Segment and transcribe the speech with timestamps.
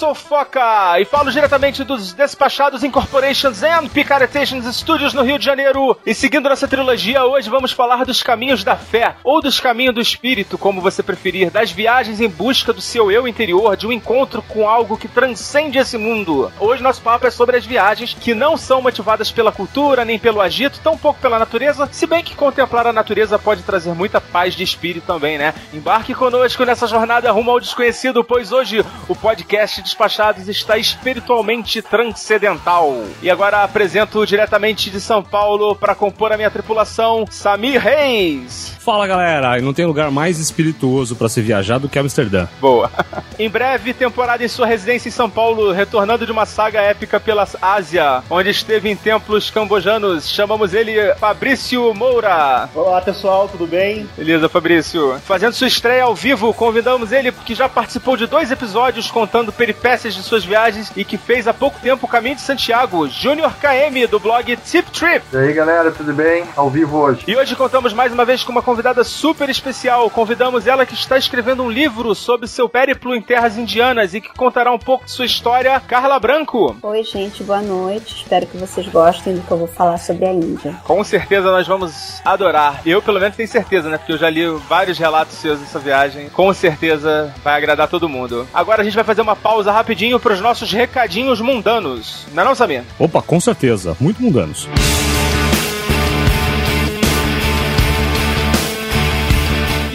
[0.00, 5.94] Sou Foca e falo diretamente dos Despachados Incorporations and Picaretations Studios no Rio de Janeiro.
[6.06, 10.00] E seguindo nossa trilogia, hoje vamos falar dos caminhos da fé, ou dos caminhos do
[10.00, 14.40] espírito, como você preferir, das viagens em busca do seu eu interior, de um encontro
[14.40, 16.50] com algo que transcende esse mundo.
[16.58, 20.40] Hoje nosso papo é sobre as viagens que não são motivadas pela cultura nem pelo
[20.40, 24.64] agito, tampouco pela natureza, se bem que contemplar a natureza pode trazer muita paz de
[24.64, 25.52] espírito também, né?
[25.74, 33.02] Embarque conosco nessa jornada rumo ao desconhecido, pois hoje o podcast Despachados está espiritualmente transcendental.
[33.20, 38.76] E agora apresento diretamente de São Paulo para compor a minha tripulação, Samir Reis.
[38.78, 42.46] Fala galera, e não tem lugar mais espirituoso para se viajar do que Amsterdã.
[42.60, 42.88] Boa.
[43.36, 47.46] em breve, temporada em sua residência em São Paulo, retornando de uma saga épica pela
[47.60, 50.30] Ásia, onde esteve em templos cambojanos.
[50.30, 52.70] Chamamos ele Fabrício Moura.
[52.74, 54.08] Olá pessoal, tudo bem?
[54.16, 55.18] Beleza, Fabrício.
[55.24, 59.79] Fazendo sua estreia ao vivo, convidamos ele que já participou de dois episódios contando peripécias
[59.80, 64.06] de suas viagens e que fez há pouco tempo o caminho de Santiago, Júnior KM,
[64.06, 65.24] do blog Tip Trip.
[65.32, 66.44] E aí galera, tudo bem?
[66.54, 67.24] Ao vivo hoje.
[67.26, 70.08] E hoje contamos mais uma vez com uma convidada super especial.
[70.10, 74.28] Convidamos ela que está escrevendo um livro sobre seu périplo em terras indianas e que
[74.34, 76.76] contará um pouco de sua história, Carla Branco.
[76.82, 78.16] Oi, gente, boa noite.
[78.16, 80.76] Espero que vocês gostem do que eu vou falar sobre a Índia.
[80.84, 82.82] Com certeza nós vamos adorar.
[82.84, 83.98] Eu, pelo menos, tenho certeza, né?
[83.98, 86.28] Porque eu já li vários relatos seus dessa viagem.
[86.28, 88.46] Com certeza vai agradar todo mundo.
[88.52, 92.26] Agora a gente vai fazer uma pausa rapidinho para os nossos recadinhos mundanos.
[92.32, 92.82] Não é não, Samir?
[92.98, 94.68] Opa, com certeza, muito mundanos.
[94.74, 95.19] E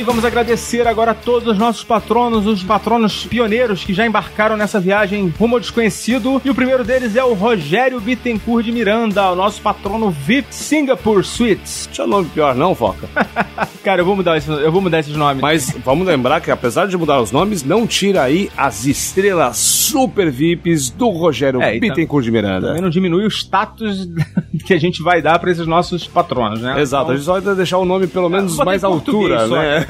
[0.05, 4.79] vamos agradecer agora a todos os nossos patronos, os patronos pioneiros que já embarcaram nessa
[4.79, 6.41] viagem rumo ao desconhecido.
[6.45, 11.23] E o primeiro deles é o Rogério Bittencourt de Miranda, o nosso patrono VIP Singapore
[11.23, 11.89] Suites.
[11.91, 13.07] Tinha nome pior não, Foca?
[13.83, 15.41] Cara, eu vou mudar, esse, eu vou mudar esses nomes.
[15.41, 20.31] Mas vamos lembrar que apesar de mudar os nomes, não tira aí as estrelas super
[20.31, 22.67] VIPs do Rogério É, tam- Bittencourt de Miranda.
[22.67, 24.07] também não diminui o status
[24.65, 26.79] que a gente vai dar para esses nossos patronos, né?
[26.81, 29.55] Exato, a gente só vai deixar o nome pelo menos botei mais altura, só.
[29.55, 29.85] né?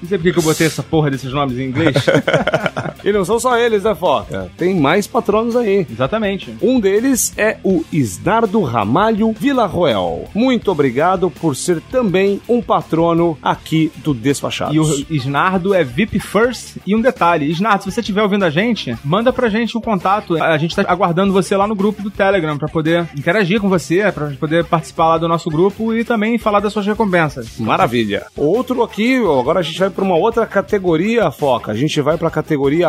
[0.00, 1.94] Não sei por que eu botei essa porra desses nomes em inglês.
[3.04, 4.50] e não são só eles, né, Foca?
[4.56, 5.86] Tem mais patronos aí.
[5.90, 6.54] Exatamente.
[6.62, 10.28] Um deles é o Isnardo Ramalho Villarroel.
[10.34, 14.74] Muito obrigado por ser também um patrono aqui do Despachados.
[14.74, 16.76] E o Isnardo é VIP First.
[16.86, 20.42] E um detalhe, Isnardo, se você estiver ouvindo a gente, manda pra gente um contato.
[20.42, 24.10] A gente tá aguardando você lá no grupo do Telegram pra poder interagir com você,
[24.12, 27.58] pra poder participar lá do nosso grupo e também falar das suas recompensas.
[27.58, 28.26] Maravilha.
[28.36, 31.72] Outro aqui, agora a gente vai para uma outra categoria, Foca.
[31.72, 32.30] A gente vai para a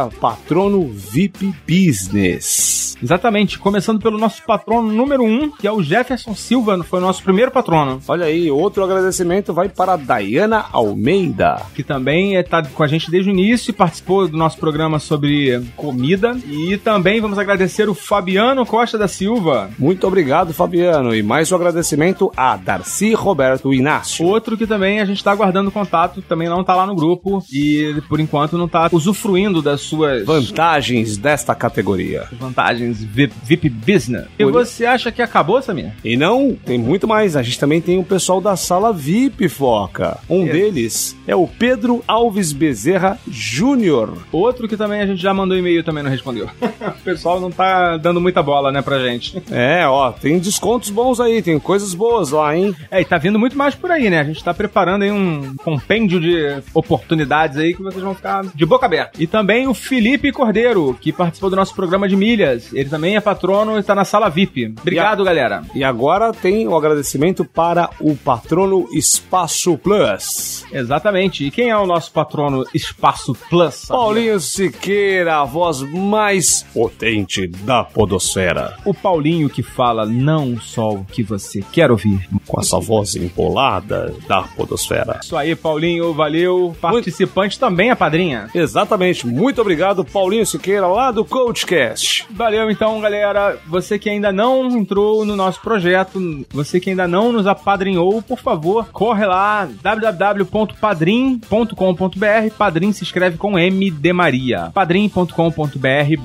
[0.10, 2.98] Patrono VIP Business.
[3.02, 7.24] Exatamente, começando pelo nosso patrono número um, que é o Jefferson Silva, foi o nosso
[7.24, 8.00] primeiro patrono.
[8.08, 11.62] Olha aí, outro agradecimento vai para a Dayana Almeida.
[11.74, 15.62] que também está com a gente desde o início e participou do nosso programa sobre
[15.76, 16.38] comida.
[16.48, 21.16] E também vamos agradecer o Fabiano Costa da Silva, Muito obrigado, Fabiano.
[21.16, 24.26] E mais um agradecimento a Darcy Roberto Inácio.
[24.26, 28.02] outro que também a gente está aguardando contato, também não está lá no grupo e
[28.08, 32.28] por enquanto não está usufruindo das suas Vantagens desta categoria.
[32.40, 34.26] vantagens VIP, VIP Business.
[34.40, 35.92] E você acha que acabou, Samir?
[36.04, 37.36] E não, tem muito mais.
[37.36, 40.18] A gente também tem o pessoal da sala VIP, Foca.
[40.30, 44.18] Um deles é o Pedro Alves Bezerra Júnior.
[44.32, 46.50] Outro que também a gente já mandou e-mail e também não respondeu.
[46.62, 49.42] o pessoal não tá dando muita bola, né, pra gente.
[49.52, 52.74] É, ó, tem descontos bons aí, tem coisas boas lá, hein?
[52.90, 54.20] É, e tá vindo muito mais por aí, né?
[54.20, 58.66] A gente tá preparando aí um compêndio de oportunidades aí que vocês vão ficar de
[58.66, 59.12] boca aberta.
[59.22, 62.72] E também o Felipe Cordeiro, que participou do nosso programa de milhas.
[62.74, 64.74] Ele também é patrono e tá na sala VIP.
[64.80, 65.64] Obrigado, galera.
[65.74, 70.66] E agora tem o agradecimento para o patrono Espaço Plus.
[70.72, 71.46] Exatamente.
[71.46, 73.86] E quem é o nosso patrono Espaço Plus?
[73.88, 78.78] Paulinho Siqueira, a voz mais potente da podosfera.
[78.86, 82.30] O Paulinho que fala não só o que você quer ouvir.
[82.48, 85.20] Com essa voz empolada da podosfera.
[85.24, 86.76] Isso aí, Paulinho, valeu.
[86.80, 88.50] Participante também, a padrinha.
[88.54, 89.71] Exatamente, muito obrigado,
[90.06, 92.28] Paulinho Siqueira, lá do CoachCast.
[92.32, 93.58] Valeu então, galera.
[93.68, 96.20] Você que ainda não entrou no nosso projeto,
[96.52, 102.56] você que ainda não nos apadrinhou, por favor, corre lá www.padrim.com.br.
[102.58, 104.72] Padrim se escreve com M de Maria.
[104.74, 105.32] padrim.com.br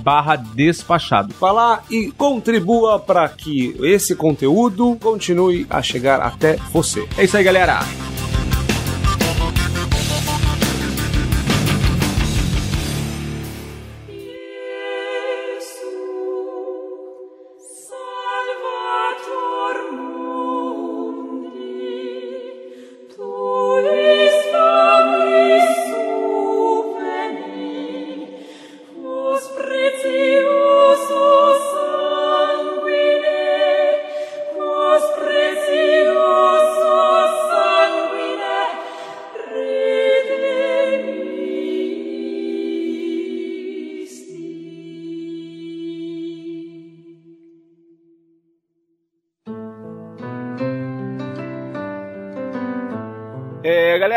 [0.03, 1.35] barra despachado.
[1.41, 7.07] Vá lá e contribua para que esse conteúdo continue a chegar até você.
[7.17, 7.81] É isso aí, galera.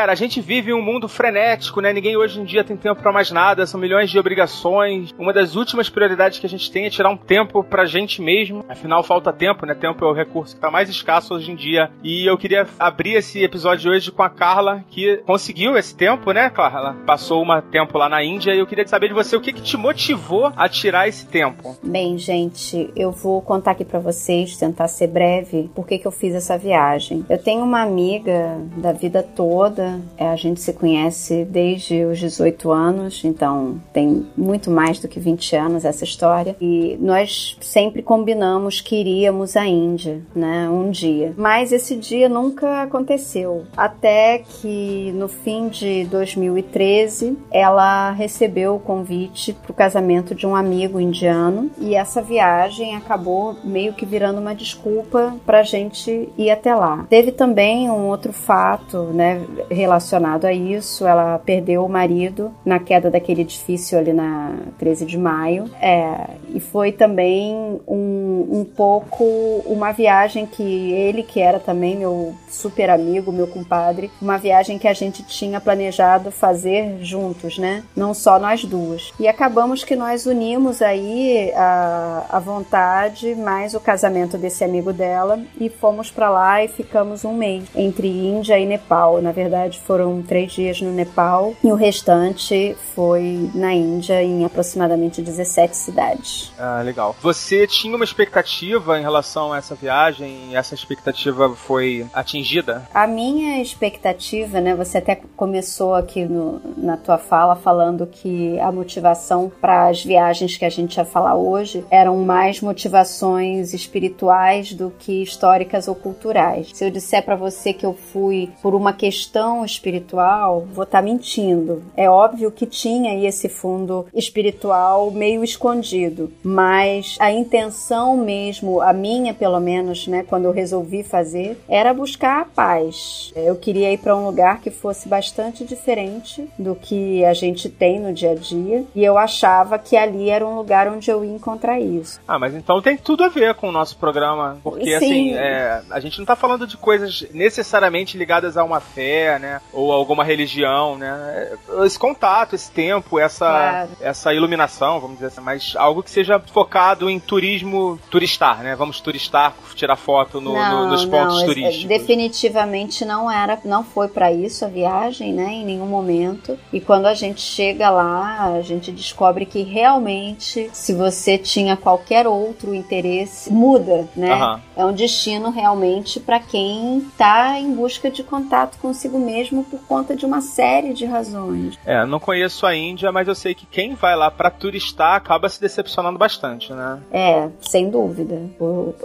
[0.09, 1.94] Galera, a gente vive um mundo frenético, né?
[1.94, 5.13] Ninguém hoje em dia tem tempo pra mais nada, são milhões de obrigações.
[5.19, 8.65] Uma das últimas prioridades que a gente tem é tirar um tempo pra gente mesmo.
[8.67, 9.75] Afinal, falta tempo, né?
[9.75, 11.91] Tempo é o recurso que tá mais escasso hoje em dia.
[12.03, 16.50] E eu queria abrir esse episódio hoje com a Carla, que conseguiu esse tempo, né,
[16.50, 16.95] Carla?
[17.06, 19.61] Passou um tempo lá na Índia e eu queria saber de você o que, que
[19.61, 21.77] te motivou a tirar esse tempo.
[21.83, 26.11] Bem, gente, eu vou contar aqui pra vocês, tentar ser breve, por que que eu
[26.11, 27.23] fiz essa viagem.
[27.29, 32.71] Eu tenho uma amiga da vida toda, é, a gente se conhece desde os 18
[32.71, 36.55] anos, então tem muito mais do que 20 anos essa história.
[36.59, 41.33] E nós sempre combinamos que iríamos à Índia, né, um dia.
[41.37, 49.53] Mas esse dia nunca aconteceu, até que no fim de 2013 ela recebeu o convite
[49.53, 54.53] para o casamento de um amigo indiano e essa viagem acabou meio que virando uma
[54.55, 57.05] desculpa para a gente ir até lá.
[57.09, 59.41] Teve também um outro fato, né,
[59.89, 61.06] relacionado a isso.
[61.06, 65.65] Ela perdeu o marido na queda daquele edifício ali na 13 de maio.
[65.81, 69.24] É, e foi também um, um pouco
[69.65, 74.88] uma viagem que ele, que era também meu super amigo, meu compadre, uma viagem que
[74.88, 77.83] a gente tinha planejado fazer juntos, né?
[77.95, 79.12] Não só nós duas.
[79.19, 85.39] E acabamos que nós unimos aí a, a vontade mais o casamento desse amigo dela
[85.59, 89.21] e fomos para lá e ficamos um mês entre Índia e Nepal.
[89.21, 95.21] Na verdade, foram três dias no Nepal e o restante foi na Índia, em aproximadamente
[95.21, 96.51] 17 cidades.
[96.57, 97.15] Ah, legal.
[97.21, 102.87] Você tinha uma expectativa em relação a essa viagem e essa expectativa foi atingida?
[102.93, 104.75] A minha expectativa, né?
[104.75, 110.57] Você até começou aqui no, na tua fala falando que a motivação para as viagens
[110.57, 116.71] que a gente ia falar hoje eram mais motivações espirituais do que históricas ou culturais.
[116.73, 121.83] Se eu disser para você que eu fui por uma questão espiritual, vou estar mentindo.
[121.95, 128.94] É óbvio que tinha aí esse fundo espiritual meio escondido, mas a intenção mesmo, a
[128.94, 133.31] minha pelo menos, né, quando eu resolvi fazer, era buscar a paz.
[133.36, 138.00] Eu queria ir para um lugar que fosse bastante diferente do que a gente tem
[138.00, 141.31] no dia a dia, e eu achava que ali era um lugar onde eu ia
[141.31, 142.19] encontrar isso.
[142.27, 144.95] Ah, mas então tem tudo a ver com o nosso programa, porque Sim.
[144.95, 149.58] assim, é, a gente não tá falando de coisas necessariamente ligadas a uma fé, né,
[149.73, 151.51] ou alguma religião, né,
[151.85, 153.89] esse contato, esse tempo, essa, Claro.
[154.01, 158.99] essa iluminação, vamos dizer assim, mas algo que seja focado em turismo turistar, né, vamos
[158.99, 161.85] turistar, tirar foto no- no- nos pontos não, é- turísticos.
[161.87, 166.57] definitivamente não era, não foi para isso a viagem, né, em nenhum momento.
[166.71, 172.28] E quando a gente chega lá, a gente descobre que realmente, se você tinha qualquer
[172.28, 174.31] outro interesse, muda, né?
[174.33, 174.61] Aham.
[174.75, 180.15] É um destino realmente para quem tá em busca de contato consigo mesmo por conta
[180.15, 181.77] de uma série de razões.
[181.85, 185.49] É, não conheço a Índia, mas eu sei que quem vai lá pra turistar acaba
[185.49, 186.99] se decepcionando bastante, né?
[187.11, 188.41] É, sem dúvida.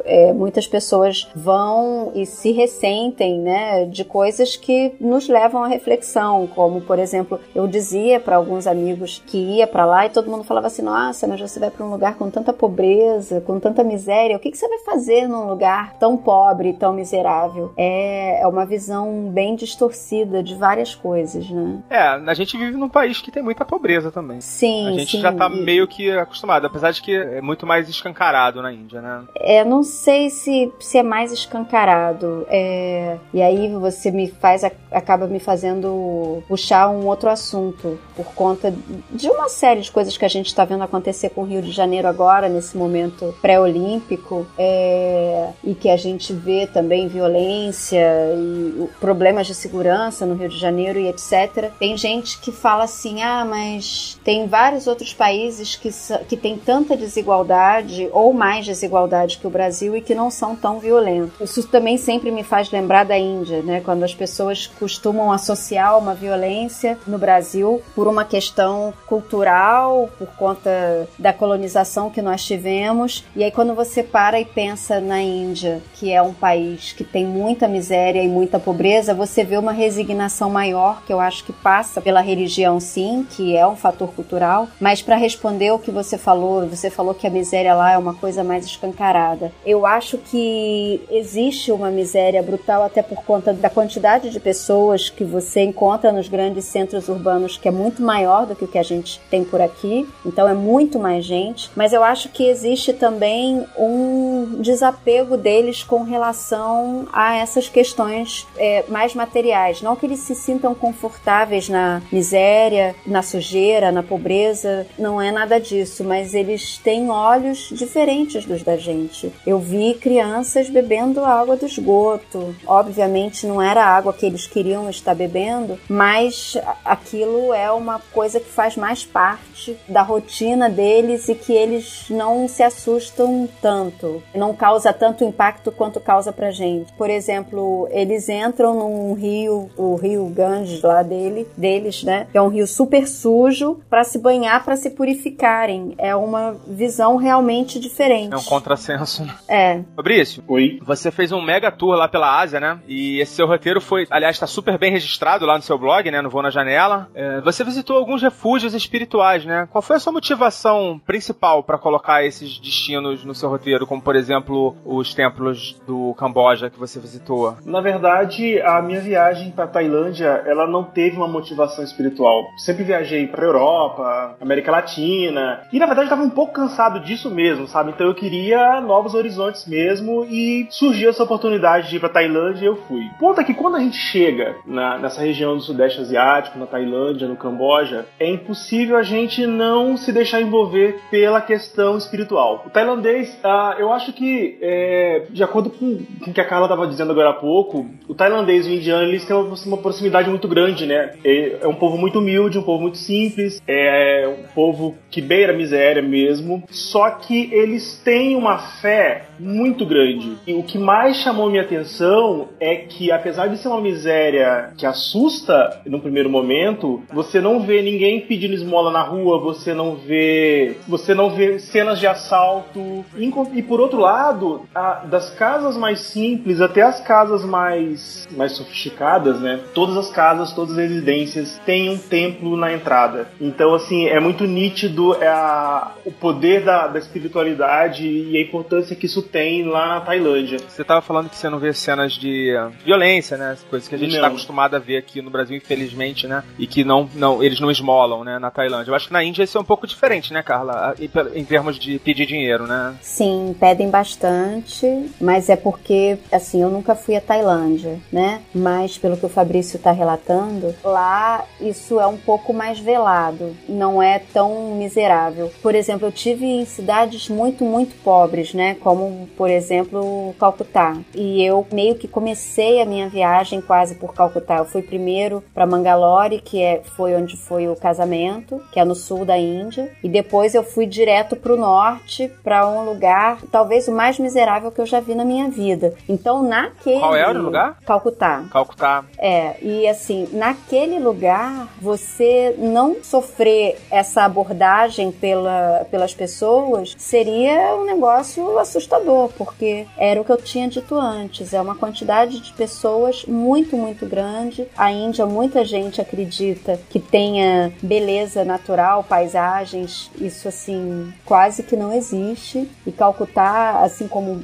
[0.04, 6.46] É, muitas pessoas vão e se ressentem, né, de coisas que nos levam à reflexão,
[6.54, 10.44] como, por exemplo, eu dizia para alguns amigos que ia para lá e todo mundo
[10.44, 14.36] falava assim: "Nossa, mas você vai para um lugar com tanta pobreza, com tanta miséria,
[14.36, 18.64] o que, que você vai fazer num lugar tão pobre, tão miserável?" É, é uma
[18.64, 21.78] visão bem distorcida de várias coisas, né?
[21.90, 24.40] É, a gente vive num país que tem muita pobreza também.
[24.40, 25.20] Sim, A gente sim.
[25.20, 29.22] já tá meio que acostumado, apesar de que é muito mais escancarado na Índia, né?
[29.36, 32.46] É, não sei se, se é mais escancarado.
[32.48, 38.72] É, e aí você me faz, acaba me fazendo puxar um outro assunto por conta
[39.10, 41.70] de uma série de coisas que a gente está vendo acontecer com o Rio de
[41.70, 48.04] Janeiro agora, nesse momento pré-olímpico, é, e que a gente vê também violência
[48.36, 51.70] e problemas de segurança no Rio de Janeiro e etc.
[51.78, 55.90] Tem gente que fala assim: ah, mas tem vários outros países que,
[56.28, 60.78] que têm tanta desigualdade ou mais desigualdade que o Brasil e que não são tão
[60.78, 61.56] violentos.
[61.56, 63.80] Isso também sempre me faz lembrar da Índia, né?
[63.84, 71.08] Quando as pessoas costumam associar uma violência no Brasil por uma questão cultural, por conta
[71.18, 73.24] da colonização que nós tivemos.
[73.36, 77.26] E aí, quando você para e pensa na Índia, que é um país que tem
[77.26, 79.72] muita miséria e muita pobreza, você vê uma
[80.04, 84.68] resignação maior, que eu acho que passa pela religião, sim, que é um fator cultural.
[84.78, 88.14] Mas para responder o que você falou, você falou que a miséria lá é uma
[88.14, 89.50] coisa mais escancarada.
[89.64, 95.24] Eu acho que existe uma miséria brutal, até por conta da quantidade de pessoas que
[95.24, 98.82] você encontra nos grandes centros urbanos, que é muito maior do que o que a
[98.82, 100.06] gente tem por aqui.
[100.24, 101.70] Então é muito mais gente.
[101.74, 108.84] Mas eu acho que existe também um desapego deles com relação a essas questões é,
[108.88, 109.80] mais materiais.
[109.80, 114.86] Não que eles se sintam confortáveis na miséria, na sujeira, na pobreza.
[114.98, 116.04] Não é nada disso.
[116.04, 119.32] Mas eles têm olhos diferentes dos da gente.
[119.46, 122.54] Eu vi crianças bebendo água do esgoto.
[122.66, 128.40] Obviamente não era a água que eles queriam estar bebendo, mas aquilo é uma coisa
[128.40, 134.22] que faz mais parte da rotina deles e que eles não se assustam tanto.
[134.34, 136.92] Não causa tanto impacto quanto causa pra gente.
[136.94, 142.26] Por exemplo, eles entram num rio, o rio Ganges lá dele, deles, né?
[142.30, 145.94] Que é um rio super sujo para se banhar, para se purificarem.
[145.98, 148.32] É uma visão realmente diferente.
[148.32, 149.24] É um contrassenso.
[149.48, 150.80] É, Fabrício, Oi.
[150.84, 152.78] você fez um mega tour lá pela Ásia, né?
[152.86, 156.20] E esse seu roteiro foi, aliás, tá super bem registrado lá no seu blog, né?
[156.20, 157.08] No Voo na Janela.
[157.14, 159.68] É, você visitou alguns refúgios espirituais, né?
[159.70, 164.16] Qual foi a sua motivação principal pra colocar esses destinos no seu roteiro, como por
[164.16, 167.56] exemplo os templos do Camboja que você visitou?
[167.64, 172.44] Na verdade, a minha viagem para Tailândia, ela não teve uma motivação espiritual.
[172.56, 177.30] Sempre viajei para Europa, América Latina, e na verdade eu estava um pouco cansado disso
[177.30, 177.90] mesmo, sabe?
[177.90, 182.66] Então eu queria novos horizontes mesmo e surgiu essa oportunidade de ir para Tailândia e
[182.66, 183.02] eu fui.
[183.18, 187.26] Ponto é que quando a gente chega na- nessa região do Sudeste Asiático, na Tailândia,
[187.28, 192.62] no Camboja, é impossível a gente não se deixar envolver pela questão espiritual.
[192.66, 196.66] O tailandês, ah, eu acho que, é, de acordo com, com o que a Carla
[196.66, 200.28] estava dizendo agora há pouco, o tailandês e o indiano eles têm uma, uma proximidade
[200.28, 201.12] muito grande, né?
[201.24, 205.56] É, um povo muito humilde, um povo muito simples, é um povo que beira a
[205.56, 210.36] miséria mesmo, só que eles têm uma fé muito grande.
[210.46, 214.86] E o que mais chamou minha atenção é que, apesar de ser uma miséria que
[214.86, 220.76] assusta no primeiro momento, você não vê ninguém pedindo esmola na rua, você não vê,
[220.86, 223.04] você não vê cenas de assalto.
[223.16, 228.52] E, e por outro lado, a- das casas mais simples até as casas mais mais
[228.52, 229.53] sofisticadas, né?
[229.74, 233.28] Todas as casas, todas as residências têm um templo na entrada.
[233.40, 238.94] Então, assim, é muito nítido é a- o poder da, da espiritualidade e a importância
[238.96, 240.58] que isso tem lá na Tailândia.
[240.68, 243.56] Você tava falando que você não vê cenas de uh, violência, né?
[243.68, 244.20] Coisas que a gente Não.
[244.20, 246.42] tá acostumado a ver aqui no Brasil, infelizmente, né?
[246.58, 248.38] E que não, não, eles não esmolam, né?
[248.38, 248.90] Na Tailândia.
[248.90, 250.94] Eu acho que na Índia isso é um pouco diferente, né, Carla?
[251.34, 252.94] Em, termos de pedir dinheiro, né?
[253.00, 258.40] Sim, pedem bastante, mas é porque, assim, eu nunca fui à Tailândia, né?
[258.54, 264.02] Mas pelo que o Fabrício está relatando, lá isso é um pouco mais velado, não
[264.02, 265.52] é tão miserável.
[265.62, 268.74] Por exemplo, eu tive em cidades muito, muito pobres, né?
[268.76, 270.96] Como, por exemplo, Calcutá.
[271.14, 274.56] E eu meio que comecei a minha viagem quase por Calcutá.
[274.56, 278.94] Eu fui primeiro para Mangalore, que é, foi onde foi o casamento, que é no
[278.94, 283.88] sul da Índia, e depois eu fui direto para o norte, para um lugar talvez
[283.88, 285.94] o mais miserável que eu já vi na minha vida.
[286.08, 287.76] Então, naquele Qual era o lugar?
[287.84, 288.44] Calcutá.
[288.50, 289.04] Calcutá.
[289.18, 297.84] É, e assim, naquele lugar, você não sofrer essa abordagem pela, pelas pessoas seria um
[297.84, 303.24] negócio assustador, porque era o que eu tinha dito antes, é uma quantidade de pessoas
[303.26, 304.66] muito, muito grande.
[304.76, 311.92] A Índia, muita gente acredita que tenha beleza natural, paisagens, isso assim, quase que não
[311.92, 312.68] existe.
[312.86, 314.42] E Calcutá, assim como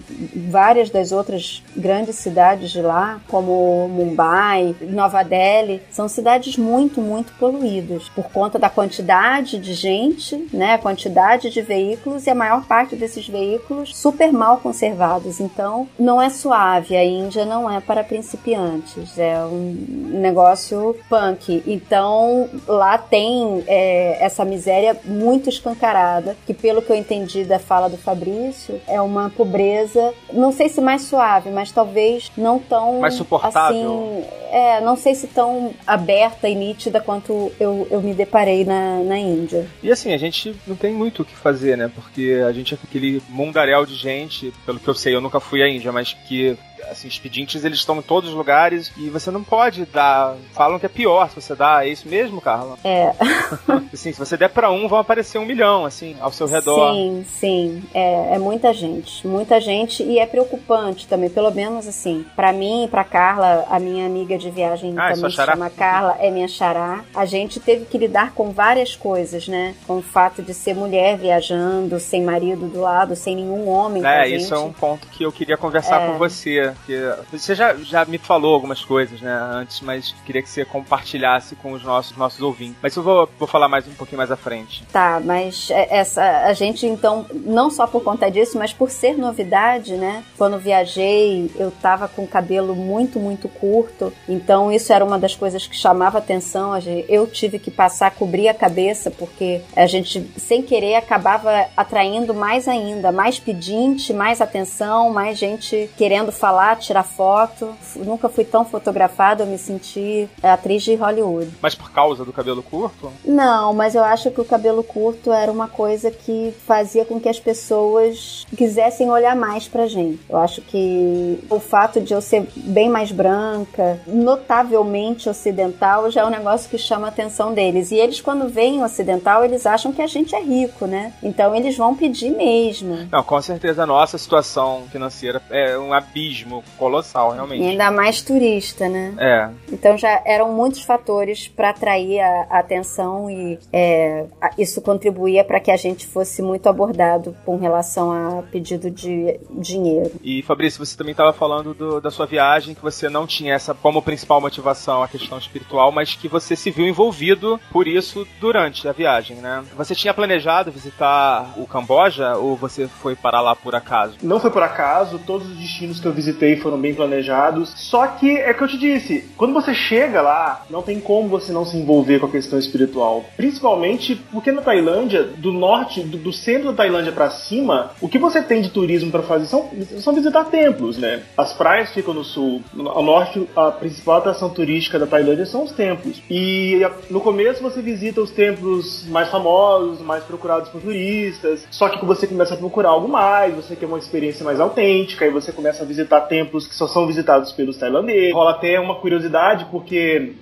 [0.48, 7.32] várias das outras grandes cidades de lá, como Mumbai, Nova Delhi, são cidades muito, muito
[7.34, 12.64] poluídas por conta da quantidade de gente, né, a quantidade de veículos e a maior
[12.66, 15.40] parte desses veículos super mal conservados.
[15.40, 16.96] Então, não é suave.
[16.96, 19.18] A Índia não é para principiantes.
[19.18, 19.74] É um
[20.20, 21.62] negócio punk.
[21.66, 27.88] Então, lá tem é, essa miséria muito escancarada, que pelo que eu entendi da fala
[27.88, 33.14] do Fabrício, é uma pobreza, não sei se mais suave, mas talvez não tão Mais
[33.14, 33.60] suportável.
[33.60, 39.02] assim, é, não sei se tão aberta e nítida quanto eu, eu me deparei na,
[39.02, 39.66] na Índia.
[39.82, 41.90] E assim, a gente não tem muito o que fazer, né?
[41.94, 45.62] Porque a gente é aquele mundaréu de gente, pelo que eu sei, eu nunca fui
[45.62, 46.56] à Índia, mas que
[46.90, 50.34] assim, os pedintes eles estão em todos os lugares e você não pode dar.
[50.52, 52.76] Falam que é pior se você dá, é isso mesmo, Carla?
[52.84, 53.12] É.
[53.92, 56.92] Assim, se você der pra um, vão aparecer um milhão, assim, ao seu redor.
[56.94, 57.82] Sim, sim.
[57.92, 59.26] É, é muita gente.
[59.26, 61.28] Muita gente e é preocupante também.
[61.28, 65.14] Pelo menos assim, pra mim e pra Carla, a minha amiga de viagem Ah, é
[65.14, 67.04] também se chama Carla, é minha xará.
[67.14, 69.74] A gente teve que lidar com várias coisas, né?
[69.86, 74.02] Com o fato de ser mulher viajando, sem marido do lado, sem nenhum homem.
[74.02, 74.42] com a É, gente.
[74.42, 76.06] isso é um ponto que eu queria conversar É.
[76.06, 76.69] com você.
[76.86, 81.54] Que você já, já me falou algumas coisas, né, antes, mas queria que você compartilhasse
[81.56, 82.76] com os nossos, nossos ouvintes.
[82.82, 84.84] Mas eu vou, vou falar mais um pouquinho mais à frente.
[84.92, 89.16] Tá, mas é- essa a gente então não só por conta disso, mas por ser
[89.16, 90.24] novidade, né?
[90.36, 95.34] Quando viajei, eu tava com o cabelo muito muito curto, então isso era uma das
[95.34, 96.70] coisas que chamava atenção.
[97.08, 102.34] Eu tive que passar a cobrir a cabeça porque a gente sem querer acabava atraindo
[102.34, 107.74] mais ainda, mais pedinte, mais atenção, mais gente querendo falar, tirar foto.
[107.96, 111.50] Nunca fui tão fotografada, eu me senti atriz de Hollywood.
[111.60, 113.12] Mas por causa do cabelo curto?
[113.24, 117.28] Não, mas eu acho que o cabelo curto era uma coisa que fazia com que
[117.28, 120.20] as pessoas quisessem olhar mais pra gente.
[120.28, 126.24] Eu acho que o fato de eu ser bem mais branca, notavelmente ocidental, já é
[126.24, 127.90] um negócio que chama a atenção deles.
[127.90, 131.12] E eles, quando veem o ocidental, eles acham que a gente é rico, né?
[131.22, 133.08] Então eles vão pedir mesmo.
[133.10, 137.62] Não, com certeza a nossa situação financeira é um abismo colossal, E realmente.
[137.64, 139.14] ainda mais turista, né?
[139.18, 144.24] É, Então já eram muitos fatores para atrair a, a atenção e é,
[144.58, 150.12] isso contribuía para que a gente fosse muito abordado com relação a pedido de dinheiro.
[150.22, 153.74] E Fabrício, você também estava falando do- da sua viagem, que você não tinha essa
[153.74, 158.88] como principal motivação a questão espiritual, mas que você se viu envolvido por isso durante
[158.88, 159.62] a viagem, né?
[159.76, 164.16] Você tinha planejado visitar o Camboja ou você foi para lá por acaso?
[164.22, 167.72] Não foi por acaso, todos os destinos que eu visitei foram bem planejados.
[167.76, 171.52] Só que é que eu te disse, quando você chega lá, não tem como você
[171.52, 173.24] não se envolver com a questão espiritual.
[173.36, 178.18] Principalmente porque na Tailândia, do norte, do, do centro da Tailândia pra cima, o que
[178.18, 181.22] você tem de turismo pra fazer são, são visitar templos, né?
[181.36, 185.72] As praias ficam no sul, ao norte, a principal atração turística da Tailândia são os
[185.72, 186.22] templos.
[186.30, 191.66] E no começo você visita os templos mais famosos, mais procurados por turistas.
[191.70, 195.30] Só que você começa a procurar algo mais, você quer uma experiência mais autêntica, e
[195.30, 198.32] você começa a visitar templos que só são visitados pelos tailandeses.
[198.32, 200.32] Rola até uma curiosidade, porque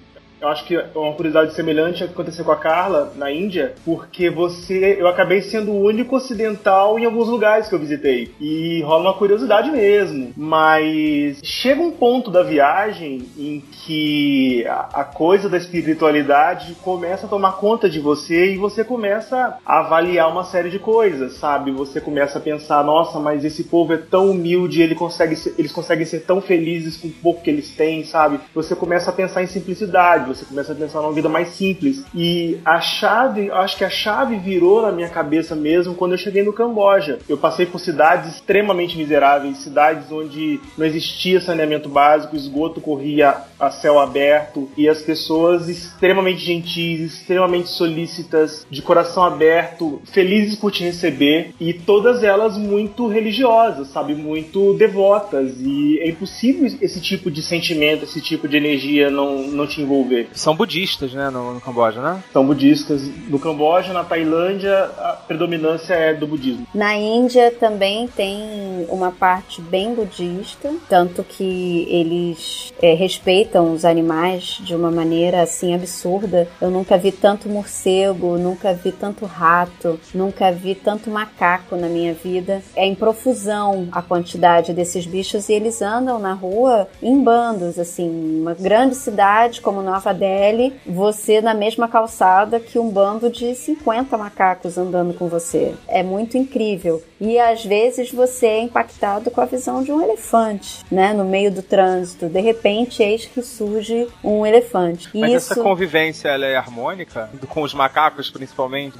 [0.40, 4.30] eu acho que é uma curiosidade semelhante que aconteceu com a Carla na Índia, porque
[4.30, 8.32] você, eu acabei sendo o único ocidental em alguns lugares que eu visitei.
[8.40, 10.32] E rola uma curiosidade mesmo.
[10.36, 17.28] Mas chega um ponto da viagem em que a, a coisa da espiritualidade começa a
[17.28, 21.70] tomar conta de você e você começa a avaliar uma série de coisas, sabe?
[21.72, 25.72] Você começa a pensar, nossa, mas esse povo é tão humilde, ele consegue ser- eles
[25.72, 28.38] conseguem ser tão felizes com o pouco que eles têm, sabe?
[28.54, 32.04] Você começa a pensar em simplicidade, você começa a pensar numa vida mais simples.
[32.14, 36.42] E a chave, acho que a chave virou na minha cabeça mesmo quando eu cheguei
[36.42, 37.18] no Camboja.
[37.28, 43.70] Eu passei por cidades extremamente miseráveis, cidades onde não existia saneamento básico, esgoto corria a
[43.70, 50.84] céu aberto e as pessoas extremamente gentis, extremamente solícitas, de coração aberto, felizes por te
[50.84, 57.42] receber e todas elas muito religiosas, sabe, muito devotas e é impossível esse tipo de
[57.42, 60.17] sentimento, esse tipo de energia não, não te envolver.
[60.32, 62.22] São budistas, né, no, no Camboja, né?
[62.32, 63.02] São budistas.
[63.28, 66.66] No Camboja, na Tailândia, a predominância é do budismo.
[66.74, 74.58] Na Índia também tem uma parte bem budista, tanto que eles é, respeitam os animais
[74.60, 76.48] de uma maneira assim absurda.
[76.60, 82.14] Eu nunca vi tanto morcego, nunca vi tanto rato, nunca vi tanto macaco na minha
[82.14, 82.62] vida.
[82.74, 88.40] É em profusão a quantidade desses bichos e eles andam na rua em bandos, assim,
[88.40, 93.54] uma grande cidade como Nova garrafa dele, você na mesma calçada que um bando de
[93.54, 95.74] 50 macacos andando com você.
[95.86, 97.02] É muito incrível.
[97.20, 101.12] E às vezes você é impactado com a visão de um elefante, né?
[101.12, 102.28] No meio do trânsito.
[102.28, 105.08] De repente, eis que surge um elefante.
[105.14, 107.28] Mas Isso, essa convivência, ela é harmônica?
[107.48, 108.96] Com os macacos, principalmente?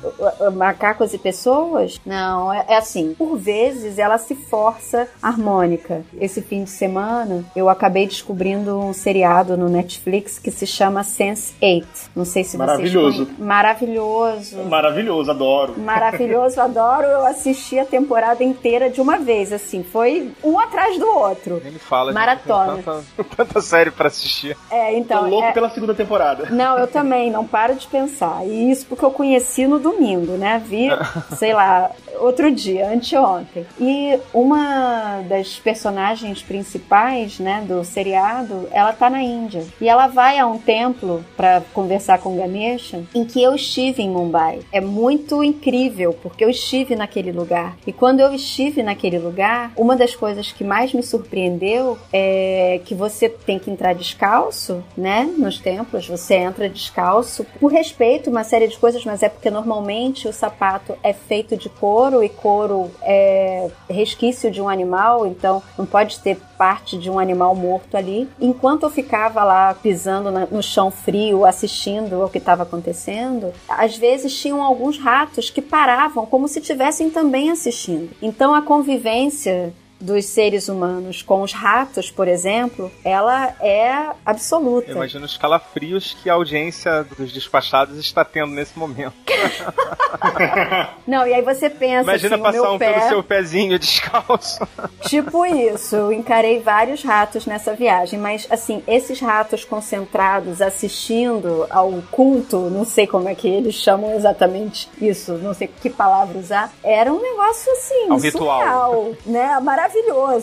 [0.53, 2.01] macacos e pessoas?
[2.05, 3.15] Não, é, é assim.
[3.17, 6.03] Por vezes ela se força harmônica.
[6.21, 11.85] Esse fim de semana eu acabei descobrindo um seriado no Netflix que se chama Sense8.
[12.15, 13.17] Não sei se Maravilhoso.
[13.17, 13.45] vocês conhecem.
[13.47, 14.57] Maravilhoso.
[14.65, 15.75] Maravilhoso, adoro.
[15.79, 17.07] Maravilhoso, adoro.
[17.07, 19.83] Eu assisti a temporada inteira de uma vez, assim.
[19.83, 21.61] Foi um atrás do outro.
[21.63, 22.11] Nem me fala.
[22.13, 22.75] gente, Maratona.
[22.75, 23.05] tem Tanta,
[23.37, 24.57] tanta série pra assistir.
[24.71, 25.29] É, Tô então.
[25.29, 26.47] louco é- pela segunda temporada.
[26.51, 28.47] Não, eu também, não paro de pensar.
[28.47, 30.63] E isso porque eu conheci no domingo, né?
[30.65, 30.89] Vi,
[31.37, 33.67] sei lá, outro dia, anteontem.
[33.81, 39.65] E uma das personagens principais, né, do seriado, ela tá na Índia.
[39.81, 44.11] E ela vai a um templo pra conversar com Ganesha, em que eu estive em
[44.11, 44.61] Mumbai.
[44.73, 47.77] É muito incrível, porque eu estive naquele lugar.
[47.87, 52.95] E quando eu estive naquele lugar, uma das coisas que mais me surpreendeu é que
[52.95, 58.69] você tem que entrar descalço, né, nos templos, você entra descalço, por respeito, uma série
[58.69, 63.71] de coisas, mas é porque normalmente o sapato é feito de couro e couro é
[63.89, 68.29] resquício de um animal, então não pode ter parte de um animal morto ali.
[68.41, 74.37] Enquanto eu ficava lá pisando no chão frio, assistindo ao que estava acontecendo, às vezes
[74.39, 78.11] tinham alguns ratos que paravam como se estivessem também assistindo.
[78.21, 84.91] Então a convivência dos seres humanos com os ratos, por exemplo, ela é absoluta.
[84.91, 89.15] Eu imagino os calafrios que a audiência dos despachados está tendo nesse momento.
[91.07, 94.67] Não, e aí você pensa Imagina assim, passar um pé, pelo seu pezinho descalço.
[95.07, 95.97] tipo isso.
[95.97, 102.85] Eu encarei vários ratos nessa viagem, mas assim, esses ratos concentrados assistindo ao culto, não
[102.85, 107.21] sei como é que eles chamam exatamente isso, não sei que palavra usar, era um
[107.21, 108.59] negócio assim, Ao ritual.
[108.59, 109.61] surreal, né?
[109.61, 109.88] Maravilhoso.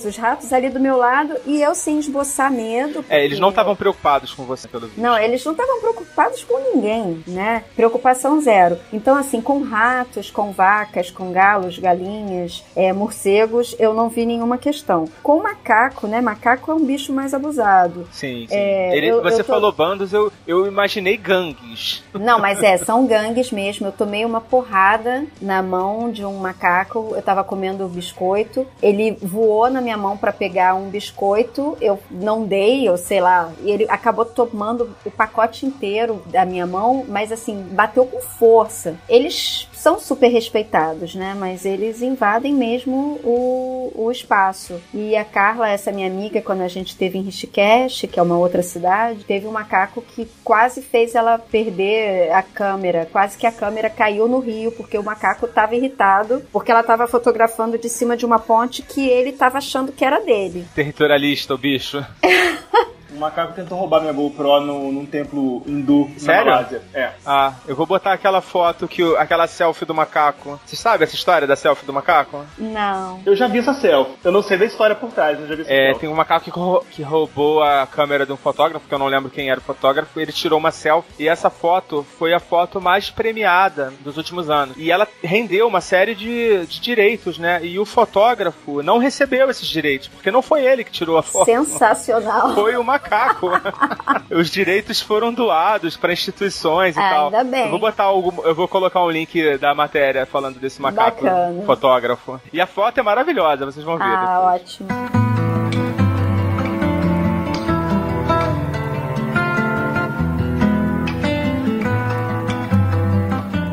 [0.05, 3.03] Os ratos ali do meu lado e eu sem esboçar medo.
[3.09, 4.99] É, eles porque- não estavam preocupados com você, pelo visto.
[4.99, 7.63] Não, eles não estavam preocupados com ninguém, né?
[7.75, 8.77] Preocupação zero.
[8.91, 14.57] Então, assim, com ratos, com vacas, com galos, galinhas, é, morcegos, eu não vi nenhuma
[14.57, 15.05] questão.
[15.23, 16.21] Com macaco, né?
[16.21, 18.07] Macaco é um bicho mais abusado.
[18.11, 18.55] Sim, sim.
[18.55, 22.03] É, Ele- eu- você eu tô- falou bandos, eu, eu imaginei gangues.
[22.13, 23.87] Não, mas é, são gangues mesmo.
[23.87, 27.13] Eu tomei uma porrada na mão de um macaco.
[27.15, 28.65] Eu tava comendo biscoito.
[28.81, 31.77] Ele voou na minha mão pra pegar um biscoito.
[31.81, 33.51] Eu não dei, eu sei lá.
[33.61, 38.95] E ele acabou tomando o pacote inteiro da minha mão, mas assim, bateu com força.
[39.09, 41.35] Eles são super respeitados, né?
[41.37, 44.81] Mas eles invadem mesmo o, o espaço.
[44.93, 48.37] E a Carla, essa minha amiga, quando a gente esteve em Rishikesh, que é uma
[48.37, 53.07] outra cidade, teve um macaco que quase fez ela perder a câmera.
[53.11, 57.05] Quase que a câmera caiu no rio, porque o macaco estava irritado, porque ela estava
[57.05, 60.65] fotografando de cima de uma ponte que ele estava achando que era dele.
[60.75, 62.05] Territorialista, o bicho.
[63.15, 66.45] Um macaco tentou roubar minha GoPro no, num templo hindu Sério?
[66.45, 66.81] na Malásia.
[66.93, 67.11] É.
[67.25, 70.59] Ah, eu vou botar aquela foto que aquela selfie do macaco.
[70.65, 72.43] Você sabe essa história da selfie do macaco?
[72.57, 73.21] Não.
[73.25, 74.13] Eu já vi essa selfie.
[74.23, 75.99] Eu não sei da história por trás, mas já vi essa É, selfie.
[76.01, 79.07] tem um macaco que, rou- que roubou a câmera de um fotógrafo, que eu não
[79.07, 82.81] lembro quem era o fotógrafo, ele tirou uma selfie, e essa foto foi a foto
[82.81, 84.75] mais premiada dos últimos anos.
[84.77, 87.59] E ela rendeu uma série de, de direitos, né?
[87.63, 91.45] E o fotógrafo não recebeu esses direitos, porque não foi ele que tirou a foto.
[91.45, 92.53] Sensacional.
[92.53, 93.04] Foi o macaco.
[94.31, 97.25] Os direitos foram doados para instituições e tal.
[97.25, 97.63] ainda bem.
[97.65, 101.65] Eu vou botar algum, eu vou colocar um link da matéria falando desse macaco Bacana.
[101.65, 102.41] fotógrafo.
[102.51, 104.03] E a foto é maravilhosa, vocês vão ver.
[104.03, 104.61] Ah, depois.
[104.61, 105.34] ótimo.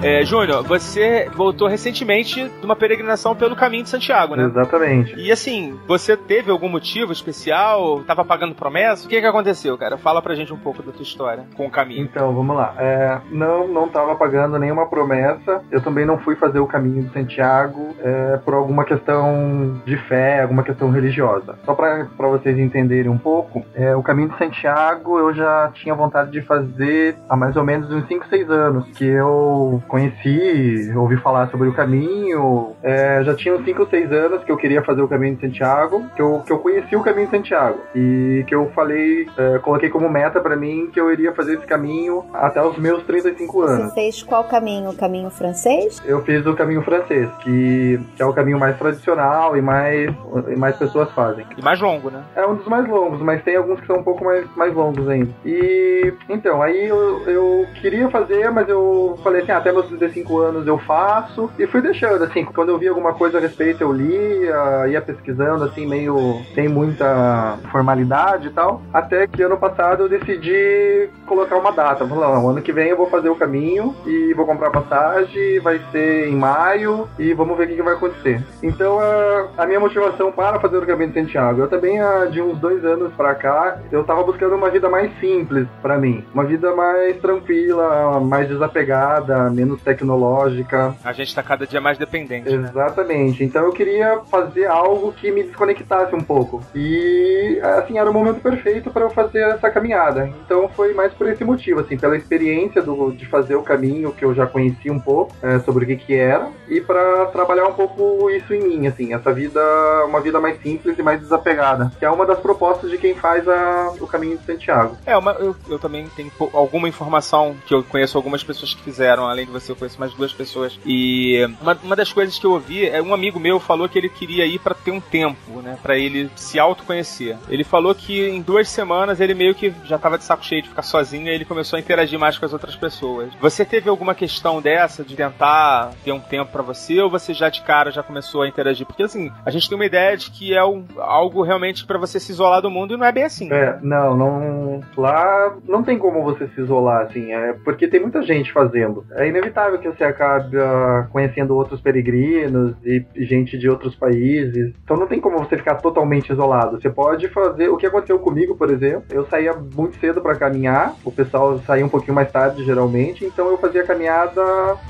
[0.03, 4.47] É, Júnior, você voltou recentemente de uma peregrinação pelo caminho de Santiago, né?
[4.47, 5.15] Exatamente.
[5.17, 8.03] E assim, você teve algum motivo especial?
[8.03, 9.07] Tava pagando promessa?
[9.07, 9.97] O que que aconteceu, cara?
[9.97, 12.03] Fala pra gente um pouco da tua história com o caminho.
[12.03, 12.75] Então, vamos lá.
[12.79, 15.63] É, não, não estava pagando nenhuma promessa.
[15.71, 20.43] Eu também não fui fazer o caminho de Santiago é, por alguma questão de fé,
[20.43, 21.57] alguma questão religiosa.
[21.65, 26.33] Só para vocês entenderem um pouco, é, o caminho de Santiago eu já tinha vontade
[26.33, 31.51] de fazer há mais ou menos uns 5, 6 anos, que eu conheci ouvi falar
[31.51, 32.75] sobre o caminho.
[32.83, 35.43] É, já tinha uns 5 ou 6 anos que eu queria fazer o caminho de
[35.43, 37.79] Santiago, que eu, que eu conheci o caminho de Santiago.
[37.95, 41.67] E que eu falei, é, coloquei como meta pra mim que eu iria fazer esse
[41.67, 43.89] caminho até os meus 35 anos.
[43.89, 44.91] Você fez qual caminho?
[44.91, 46.03] O caminho francês?
[46.07, 50.11] Eu fiz o caminho francês, que, que é o caminho mais tradicional e mais,
[50.49, 51.45] e mais pessoas fazem.
[51.59, 52.23] E mais longo, né?
[52.35, 55.07] É um dos mais longos, mas tem alguns que são um pouco mais, mais longos
[55.07, 55.31] ainda.
[55.45, 60.39] E então, aí eu, eu queria fazer, mas eu falei assim, ah, até meus 35
[60.39, 61.51] anos eu faço.
[61.59, 65.65] E fui deixando, assim, quando eu vi alguma coisa a respeito, eu lia, ia pesquisando,
[65.65, 68.83] assim, meio sem muita formalidade e tal.
[68.93, 72.07] Até que ano passado eu decidi colocar uma data.
[72.07, 75.81] Falei, não, ano que vem eu vou fazer o caminho e vou comprar passagem, vai
[75.91, 78.43] ser em maio e vamos ver o que, que vai acontecer.
[78.63, 82.41] Então a, a minha motivação para fazer o caminho de Santiago, eu também há de
[82.41, 86.45] uns dois anos pra cá, eu tava buscando uma vida mais simples pra mim, uma
[86.45, 90.95] vida mais tranquila, mais desapegada, menos tecnológica.
[91.05, 92.49] A gente tá cada dia mais dependente.
[92.49, 92.69] Né?
[92.69, 93.45] Exatamente.
[93.45, 96.63] Então eu queria fazer algo que me desconectasse um pouco.
[96.75, 100.31] E assim, era o momento perfeito para eu fazer essa caminhada.
[100.45, 104.25] Então foi mais por esse motivo, assim, pela experiência do, de fazer o caminho que
[104.25, 107.75] eu já conhecia um pouco é, sobre o que que era e para trabalhar um
[107.75, 109.61] pouco isso em mim, assim, essa vida,
[110.07, 113.47] uma vida mais simples e mais desapegada, que é uma das propostas de quem faz
[113.49, 114.97] a, o caminho de Santiago.
[115.05, 119.27] É, uma, eu, eu também tenho alguma informação que eu conheço algumas pessoas que fizeram,
[119.27, 120.79] além de você, eu conheço mais duas pessoas.
[120.85, 124.09] E uma, uma das coisas que eu ouvi é um amigo meu falou que ele
[124.09, 125.79] queria ir pra ter um tempo, né?
[125.83, 127.37] Pra ele se autoconhecer.
[127.49, 130.69] Ele falou que em duas semanas ele meio que já tava de saco cheio de
[130.69, 133.33] ficar sozinho e ele começou a interagir mais com as outras pessoas.
[133.41, 137.49] Você teve alguma questão dessa de tentar ter um tempo pra você ou você já
[137.49, 138.87] de cara já começou a interagir?
[138.87, 142.19] Porque assim, a gente tem uma ideia de que é um, algo realmente pra você
[142.19, 143.53] se isolar do mundo e não é bem assim.
[143.53, 144.81] É, não, não.
[144.97, 149.05] Lá não tem como você se isolar, assim, é porque tem muita gente fazendo.
[149.13, 154.73] É inevitável que você acabe ah, conhecendo outros peregrinos e gente de outros países.
[154.85, 156.81] Então não tem como você ficar totalmente isolado.
[156.81, 157.69] Você pode fazer.
[157.69, 161.85] O que aconteceu comigo, por exemplo, eu saía muito cedo pra caminhar, o pessoal saía
[161.85, 164.43] um pouquinho mais tarde, geralmente, então eu fazia caminhada,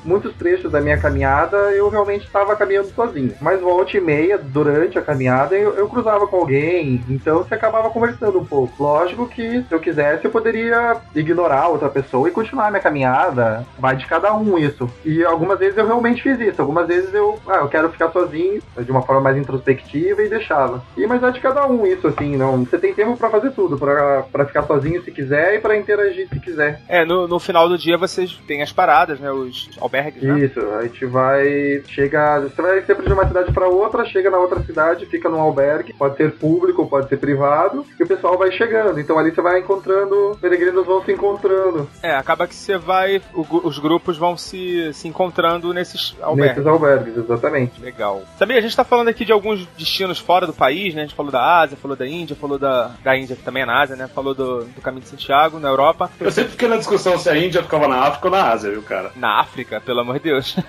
[0.04, 3.34] muitos trechos da minha caminhada eu realmente estava caminhando sozinho.
[3.40, 7.90] Mas volta e meia, durante a caminhada, eu, eu cruzava com alguém, então você acabava
[7.90, 8.82] conversando um pouco.
[8.82, 13.66] Lógico que se eu quisesse, eu poderia ignorar outra pessoa e continuar minha caminhada.
[13.78, 14.88] Vai de cada um isso.
[15.04, 16.60] E algumas vezes eu realmente fiz isso.
[16.60, 20.82] Algumas vezes eu, ah, eu quero ficar sozinho, de uma forma mais introspectiva e deixava.
[20.96, 22.64] E mas é de cada um isso, assim, não.
[22.64, 26.28] Você tem tempo pra fazer tudo, pra pra ficar sozinho se quiser e pra interagir
[26.28, 26.80] se quiser.
[26.88, 29.30] É, no, no final do dia vocês têm as paradas, né?
[29.30, 30.40] Os albergues, né?
[30.40, 31.82] Isso, a gente vai.
[31.88, 32.40] Chega.
[32.40, 35.92] Você vai sempre de uma cidade pra outra, chega na outra cidade, fica num albergue,
[35.94, 38.98] pode ser público, pode ser privado, e o pessoal vai chegando.
[39.00, 43.20] Então ali você vai encontrando, peregrinos vão se encontrando É, acaba que você vai.
[43.34, 46.56] o os grupos vão se, se encontrando nesses albergues.
[46.56, 47.80] nesses albergues, exatamente.
[47.80, 48.22] Legal.
[48.38, 51.02] Também a gente tá falando aqui de alguns destinos fora do país, né?
[51.02, 53.66] A gente falou da Ásia, falou da Índia, falou da, da Índia, que também é
[53.66, 54.08] na Ásia, né?
[54.08, 56.10] Falou do, do caminho de Santiago, na Europa.
[56.20, 58.82] Eu sempre fiquei na discussão se a Índia ficava na África ou na Ásia, viu,
[58.82, 59.10] cara?
[59.16, 60.56] Na África, pelo amor de Deus.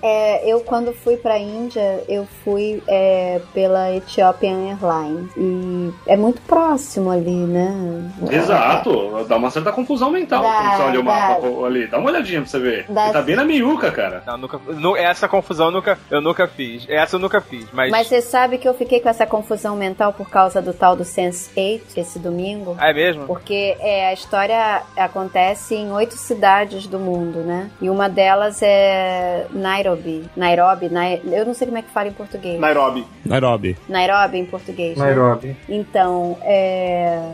[0.00, 5.30] É, eu quando fui pra Índia, eu fui é, pela Ethiopian Airlines.
[5.36, 8.12] E é muito próximo ali, né?
[8.30, 11.10] Exato, dá uma certa confusão mental Dá, quando você olha o dá.
[11.10, 11.86] mapa ali.
[11.86, 12.81] Dá uma olhadinha pra você ver.
[13.12, 14.22] Tá bem na miúca, cara.
[14.26, 16.86] Não, nunca, nu- essa confusão eu nunca, eu nunca fiz.
[16.88, 17.90] Essa eu nunca fiz, mas.
[17.90, 21.04] Mas você sabe que eu fiquei com essa confusão mental por causa do tal do
[21.04, 22.76] Sense8 esse domingo?
[22.78, 23.26] Ah, é mesmo?
[23.26, 27.70] Porque é, a história acontece em oito cidades do mundo, né?
[27.80, 30.24] E uma delas é Nairobi.
[30.36, 31.20] Nairobi, Nai...
[31.24, 32.58] eu não sei como é que fala em português.
[32.60, 33.06] Nairobi.
[33.24, 33.76] Nairobi.
[33.88, 34.96] Nairobi em português.
[34.96, 35.04] né?
[35.04, 35.56] Nairobi.
[35.68, 37.32] Então, é...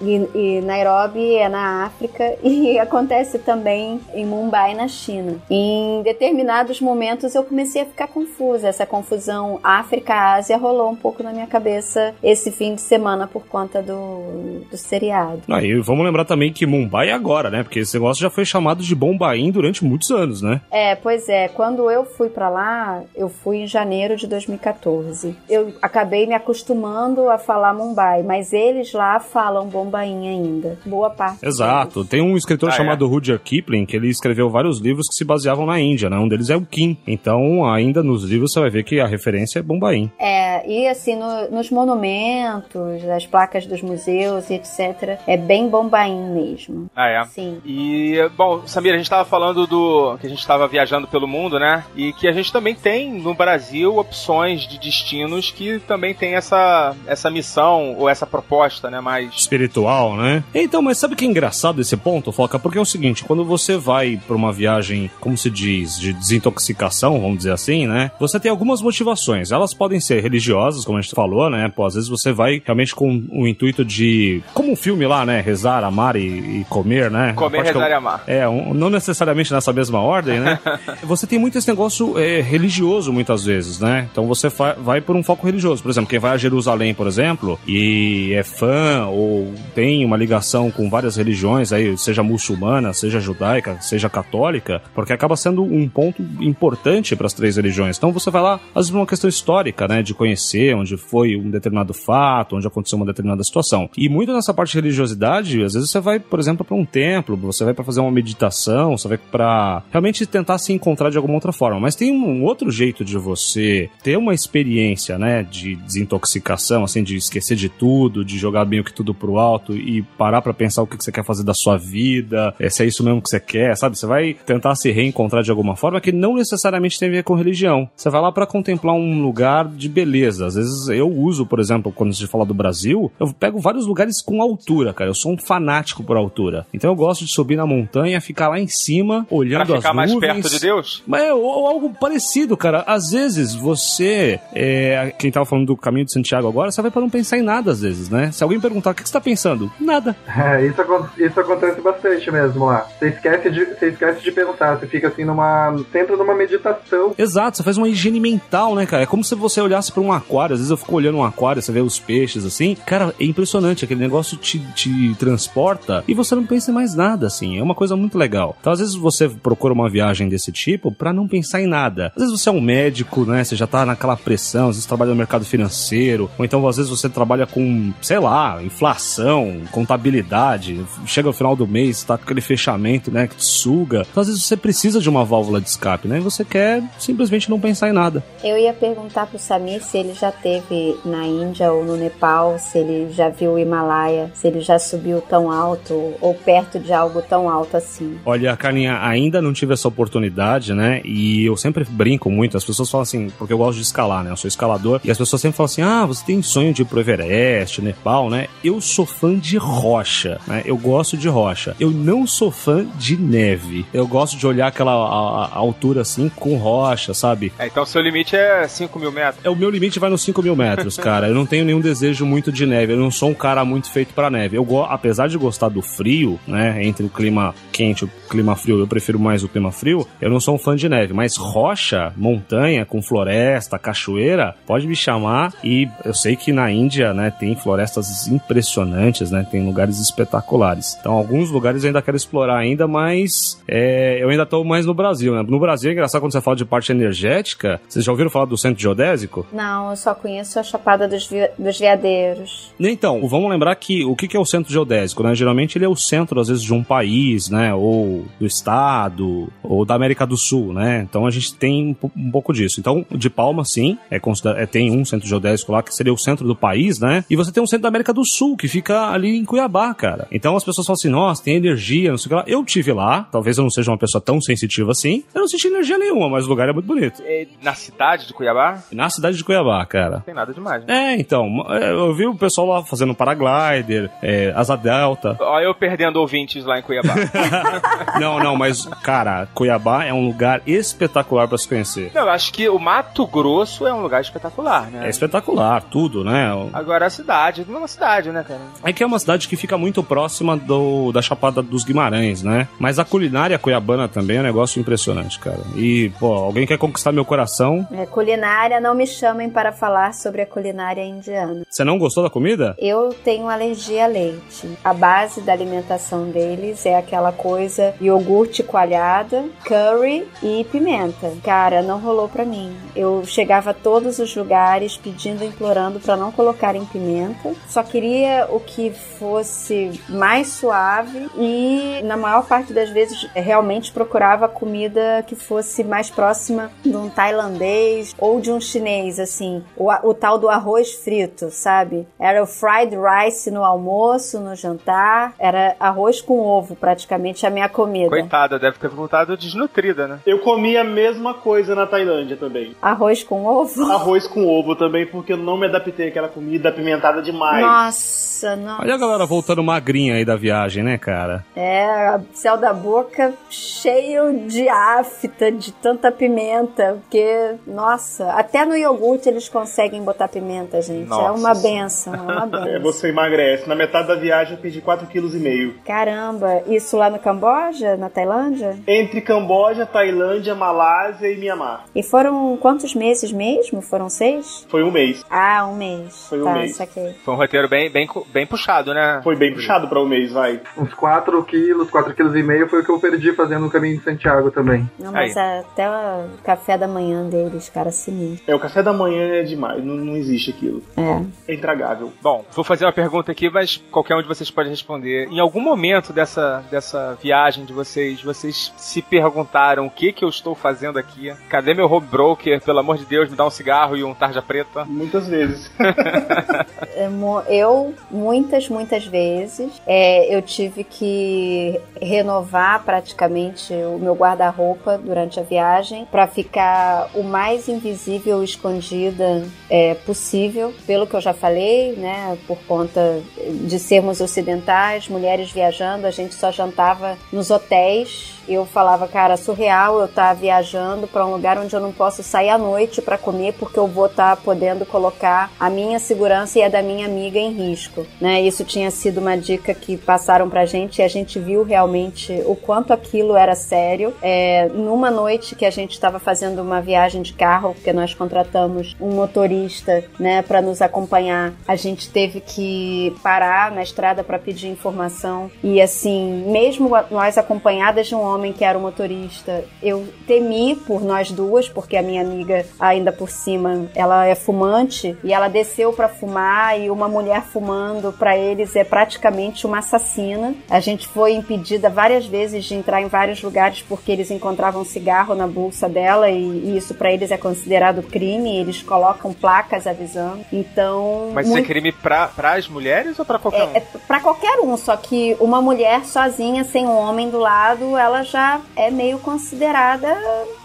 [0.00, 5.36] e, e Nairobi é na África e acontece também em Mumbai, na China.
[5.50, 8.68] Em determinados momentos eu comecei a ficar confusa.
[8.68, 13.82] Essa confusão África-Ásia rolou um pouco na minha cabeça esse fim de semana por conta
[13.82, 15.42] do, do seriado.
[15.48, 17.62] Ah, e vamos lembrar também que Mumbai é agora, né?
[17.62, 20.60] Porque esse negócio já foi chamado de Bombaim durante muitos anos, né?
[20.70, 21.48] É, pois é.
[21.48, 25.36] Quando eu fui pra lá, eu fui em janeiro de 2014.
[25.48, 30.78] Eu acabei me acostumando a falar Mumbai, mas eles lá falam Bombaim ainda.
[30.86, 31.44] Boa parte.
[31.44, 32.04] Exato.
[32.04, 32.76] Tem um escritor Ah, é?
[32.76, 36.16] chamado Rudyard Kipling que ele escreveu vários livros que se baseavam na Índia, né?
[36.18, 36.96] Um deles é o Kim.
[37.06, 40.10] Então, ainda nos livros você vai ver que a referência é Bombaim.
[40.18, 46.30] É, e assim, no- nos monumentos, as placas dos museus e etc., é bem Bombaim
[46.32, 46.90] mesmo.
[46.94, 47.24] Ah, é.
[47.24, 47.58] Sim.
[47.64, 50.16] E, bom, Samir, a gente tava falando do.
[50.20, 51.84] que a gente tava viajando pelo mundo, né?
[51.96, 56.94] E que a gente também tem no Brasil opções de destinos que também tem essa,
[57.06, 59.00] essa missão ou essa proposta, né?
[59.00, 59.32] Mais.
[59.34, 60.42] Espiritual, né?
[60.54, 62.58] Então, mas sabe o que é engraçado esse ponto, Foca?
[62.58, 66.12] Porque é o seguinte, quando você vai pra uma viagem viagem, como se diz, de
[66.12, 68.12] desintoxicação, vamos dizer assim, né?
[68.20, 69.50] Você tem algumas motivações.
[69.50, 71.70] Elas podem ser religiosas, como a gente falou, né?
[71.74, 74.40] Pô, às vezes você vai realmente com o intuito de.
[74.54, 75.40] Como um filme lá, né?
[75.40, 76.20] Rezar, amar e,
[76.60, 77.32] e comer, né?
[77.34, 78.22] Comer, que eu- rezar e amar.
[78.26, 80.58] é, um- não necessariamente nessa mesma ordem, né?
[81.02, 84.06] você tem muito esse negócio é, religioso muitas vezes, né?
[84.12, 84.48] Então você
[84.78, 85.82] vai por um foco religioso.
[85.82, 90.70] Por exemplo, quem vai a Jerusalém, por exemplo, e é fã ou tem uma ligação
[90.70, 94.51] com várias religiões, aí, seja muçulmana, seja judaica, seja católica,
[94.94, 97.96] porque acaba sendo um ponto importante para as três religiões.
[97.96, 100.02] Então você vai lá, às vezes, uma questão histórica, né?
[100.02, 103.88] De conhecer onde foi um determinado fato, onde aconteceu uma determinada situação.
[103.96, 107.36] E muito nessa parte de religiosidade, às vezes você vai, por exemplo, para um templo,
[107.36, 111.34] você vai para fazer uma meditação, você vai para realmente tentar se encontrar de alguma
[111.34, 111.80] outra forma.
[111.80, 117.16] Mas tem um outro jeito de você ter uma experiência, né, de desintoxicação, assim, de
[117.16, 120.86] esquecer de tudo, de jogar meio que tudo pro alto e parar para pensar o
[120.86, 123.76] que você quer fazer da sua vida, eh, se é isso mesmo que você quer,
[123.76, 123.96] sabe?
[123.96, 127.34] Você vai tentar se reencontrar de alguma forma que não necessariamente tem a ver com
[127.34, 127.88] religião.
[127.96, 130.46] Você vai lá para contemplar um lugar de beleza.
[130.46, 133.86] Às vezes eu uso, por exemplo, quando a gente fala do Brasil, eu pego vários
[133.86, 135.10] lugares com altura, cara.
[135.10, 136.66] Eu sou um fanático por altura.
[136.72, 139.96] Então eu gosto de subir na montanha, ficar lá em cima, Pra olhando ficar as
[139.96, 140.32] mais nuvens.
[140.32, 141.02] perto de Deus?
[141.06, 142.84] Mas é ou- ou algo parecido, cara.
[142.86, 144.40] Às vezes você.
[144.54, 147.42] É, quem tava falando do caminho de Santiago agora, você vai pra não pensar em
[147.42, 148.30] nada, às vezes, né?
[148.32, 150.16] Se alguém perguntar o que que você tá pensando, nada.
[150.42, 150.82] É, isso,
[151.18, 152.86] isso acontece bastante mesmo lá.
[152.98, 155.76] Você esquece de, você esquece de pensar, você fica assim numa.
[155.90, 157.14] sempre numa meditação.
[157.16, 159.02] Exato, você faz uma higiene mental, né, cara?
[159.02, 160.54] É como se você olhasse pra um aquário.
[160.54, 162.76] Às vezes eu fico olhando um aquário, você vê os peixes assim.
[162.86, 163.84] Cara, é impressionante.
[163.84, 167.58] Aquele negócio te, te transporta e você não pensa em mais nada, assim.
[167.58, 168.56] É uma coisa muito legal.
[168.60, 172.12] Então, às vezes você procura uma viagem desse tipo pra não pensar em nada.
[172.16, 173.44] Às vezes você é um médico, né?
[173.44, 176.90] Você já tá naquela pressão, às vezes trabalha no mercado financeiro, ou então às vezes
[176.90, 180.84] você trabalha com, sei lá, inflação, contabilidade.
[181.06, 183.26] Chega no final do mês, tá com aquele fechamento, né?
[183.26, 184.06] Que te suga.
[184.12, 186.18] Então, às vezes você precisa de uma válvula de escape, né?
[186.18, 188.22] E você quer simplesmente não pensar em nada.
[188.44, 192.78] Eu ia perguntar pro Samir se ele já teve na Índia ou no Nepal, se
[192.78, 197.22] ele já viu o Himalaia, se ele já subiu tão alto ou perto de algo
[197.22, 198.18] tão alto assim.
[198.26, 201.00] Olha, Carlinha, ainda não tive essa oportunidade, né?
[201.04, 202.56] E eu sempre brinco muito.
[202.56, 204.30] As pessoas falam assim, porque eu gosto de escalar, né?
[204.30, 205.00] Eu sou escalador.
[205.02, 208.28] E as pessoas sempre falam assim: ah, você tem sonho de ir pro Everest, Nepal,
[208.28, 208.48] né?
[208.62, 210.62] Eu sou fã de rocha, né?
[210.66, 211.74] Eu gosto de rocha.
[211.80, 213.86] Eu não sou fã de neve.
[213.92, 217.52] Eu gosto de olhar aquela a- a altura assim com rocha, sabe?
[217.58, 219.44] É, então seu limite é 5 mil metros.
[219.44, 221.28] É, o meu limite vai nos 5 mil metros, cara.
[221.28, 222.92] Eu não tenho nenhum desejo muito de neve.
[222.92, 224.56] Eu não sou um cara muito feito pra neve.
[224.56, 226.84] Eu, apesar de gostar do frio, né?
[226.84, 230.06] Entre o clima quente e o clima frio, eu prefiro mais o clima frio.
[230.20, 231.12] Eu não sou um fã de neve.
[231.12, 235.52] Mas rocha, montanha, com floresta, cachoeira, pode me chamar.
[235.62, 237.30] E eu sei que na Índia, né?
[237.30, 239.46] Tem florestas impressionantes, né?
[239.50, 240.96] Tem lugares espetaculares.
[240.98, 244.94] Então, alguns lugares eu ainda quero explorar ainda, mas é, eu ainda tô mais no
[244.94, 245.42] Brasil, né?
[245.46, 247.80] No Brasil é engraçado quando você fala de parte energética.
[247.88, 249.46] Vocês já ouviram falar do centro geodésico?
[249.52, 252.72] Não, eu só conheço a Chapada dos, Vi- dos Veadeiros.
[252.80, 255.34] Então, vamos lembrar que o que que é o centro geodésico, né?
[255.34, 257.74] Geralmente ele é o centro, às vezes, de um país, né?
[257.74, 261.04] Ou do estado, ou da América do Sul, né?
[261.08, 262.80] Então a gente tem um, um pouco disso.
[262.80, 264.20] Então, de Palma, sim, é,
[264.56, 267.24] é, tem um centro geodésico lá que seria o centro do país, né?
[267.28, 270.26] E você tem um centro da América do Sul, que fica ali em Cuiabá, cara.
[270.30, 272.44] Então as pessoas falam assim, nossa, tem energia, não sei o que lá.
[272.46, 275.24] Eu tive lá, talvez eu não seja uma pessoa tão sensitiva assim.
[275.34, 277.22] Eu não senti energia nenhuma, mas o lugar é muito bonito.
[277.24, 280.16] É, na cidade de Cuiabá, Na cidade de Cuiabá, cara.
[280.16, 281.14] não tem nada demais, né?
[281.14, 285.36] É, então, é, eu vi o pessoal lá fazendo paraglider, é, asa delta.
[285.40, 287.14] Olha eu perdendo ouvintes lá em Cuiabá.
[288.18, 292.10] Não, não, mas, cara, Cuiabá é um lugar espetacular pra se conhecer.
[292.14, 295.06] não, eu acho que o Mato Grosso é um lugar espetacular, né?
[295.06, 296.50] É espetacular, tudo, né?
[296.72, 298.60] Agora a cidade, não é uma cidade, né, cara?
[298.82, 302.68] É que é uma cidade que fica muito próxima do, da Chapada dos Guimarães, né?
[302.78, 305.60] Mas a culinária cuiabana também é um negócio impressionante, cara.
[305.76, 307.86] E, pô, alguém quer conquistar meu coração?
[307.92, 311.62] É, culinária, não me chamem para falar sobre a culinária indiana.
[311.68, 312.74] Você não gostou da comida?
[312.78, 314.68] Eu tenho alergia a leite.
[314.84, 321.32] A base da alimentação deles é aquela coisa iogurte coalhada, curry e pimenta.
[321.42, 322.76] Cara, não rolou pra mim.
[322.94, 327.52] Eu chegava a todos os lugares pedindo, implorando pra não colocarem pimenta.
[327.68, 334.48] Só queria o que fosse mais suave e na maior parte das vezes realmente procurava
[334.48, 340.14] comida que fosse mais próxima de um tailandês ou de um chinês, assim, o, o
[340.14, 342.06] tal do arroz frito, sabe?
[342.18, 347.68] Era o fried rice no almoço, no jantar, era arroz com ovo praticamente a minha
[347.68, 347.81] comida.
[348.10, 350.18] Coitada, deve ter voltado desnutrida, né?
[350.26, 352.74] Eu comi a mesma coisa na Tailândia também.
[352.80, 353.90] Arroz com ovo?
[353.90, 357.64] Arroz com ovo também, porque eu não me adaptei àquela comida apimentada demais.
[357.64, 358.82] Nossa, nossa.
[358.82, 361.44] Olha a galera voltando magrinha aí da viagem, né, cara?
[361.56, 369.28] É, céu da boca cheio de afta, de tanta pimenta, porque, nossa, até no iogurte
[369.28, 371.06] eles conseguem botar pimenta, gente.
[371.06, 371.82] é Nossa uma Senhora.
[371.82, 372.66] benção, é uma benção.
[372.68, 373.68] É, você emagrece.
[373.68, 375.74] Na metade da viagem eu perdi 4,5 kg.
[375.84, 378.78] Caramba, isso lá no Camboja, na Tailândia?
[378.86, 381.84] Entre Camboja, Tailândia, Malásia e Mianmar.
[381.94, 383.80] E foram quantos meses mesmo?
[383.80, 384.66] Foram seis?
[384.68, 385.24] Foi um mês.
[385.30, 386.26] Ah, um mês.
[386.28, 386.76] Foi um tá, mês.
[386.76, 387.14] saquei.
[387.24, 389.20] Foi um roteiro bem, bem, bem puxado, né?
[389.22, 390.60] Foi bem puxado pra um mês, vai.
[390.76, 393.98] Uns 4 quilos, 4 quilos e meio foi o que eu perdi fazendo o caminho
[393.98, 394.88] de Santiago também.
[394.98, 398.50] Não, mas até o café da manhã deles, cara, sinistro.
[398.50, 399.84] É, o café da manhã é demais.
[399.84, 400.82] Não, não existe aquilo.
[400.96, 401.52] É.
[401.52, 402.12] É intragável.
[402.22, 405.28] Bom, vou fazer uma pergunta aqui, mas qualquer um de vocês pode responder.
[405.30, 410.28] Em algum momento dessa, dessa viagem de vocês, vocês se perguntaram o que que eu
[410.28, 411.32] estou fazendo aqui?
[411.48, 412.60] Cadê meu home broker?
[412.62, 414.84] Pelo amor de Deus, me dá um cigarro e um tarja preta.
[414.84, 415.70] Muitas vezes.
[416.94, 417.08] É,
[417.48, 425.42] Eu, muitas, muitas vezes, é, eu tive que renovar praticamente o meu guarda-roupa durante a
[425.42, 431.94] viagem para ficar o mais invisível e escondida é, possível, pelo que eu já falei,
[431.96, 432.36] né?
[432.46, 433.22] Por conta
[433.64, 438.41] de sermos ocidentais, mulheres viajando, a gente só jantava nos hotéis.
[438.48, 442.50] Eu falava, cara, surreal eu estar viajando para um lugar onde eu não posso sair
[442.50, 446.68] à noite para comer porque eu vou estar podendo colocar a minha segurança e a
[446.68, 448.40] da minha amiga em risco, né?
[448.40, 452.56] Isso tinha sido uma dica que passaram pra gente e a gente viu realmente o
[452.56, 454.14] quanto aquilo era sério.
[454.22, 458.96] É, numa noite que a gente estava fazendo uma viagem de carro, porque nós contratamos
[459.00, 464.68] um motorista, né, para nos acompanhar, a gente teve que parar na estrada para pedir
[464.68, 470.76] informação e assim, mesmo nós acompanhadas de um homem que era o motorista, eu temi
[470.76, 475.48] por nós duas, porque a minha amiga ainda por cima, ela é fumante e ela
[475.48, 480.54] desceu para fumar e uma mulher fumando para eles é praticamente uma assassina.
[480.70, 485.34] A gente foi impedida várias vezes de entrar em vários lugares porque eles encontravam cigarro
[485.34, 490.44] na bolsa dela e, e isso para eles é considerado crime, eles colocam placas avisando.
[490.52, 493.70] Então, Mas isso é muito- crime pra, pras mulheres ou pra qualquer um?
[493.76, 498.21] é para qualquer um, só que uma mulher sozinha, sem um homem do lado, ela
[498.22, 500.08] já é meio considerada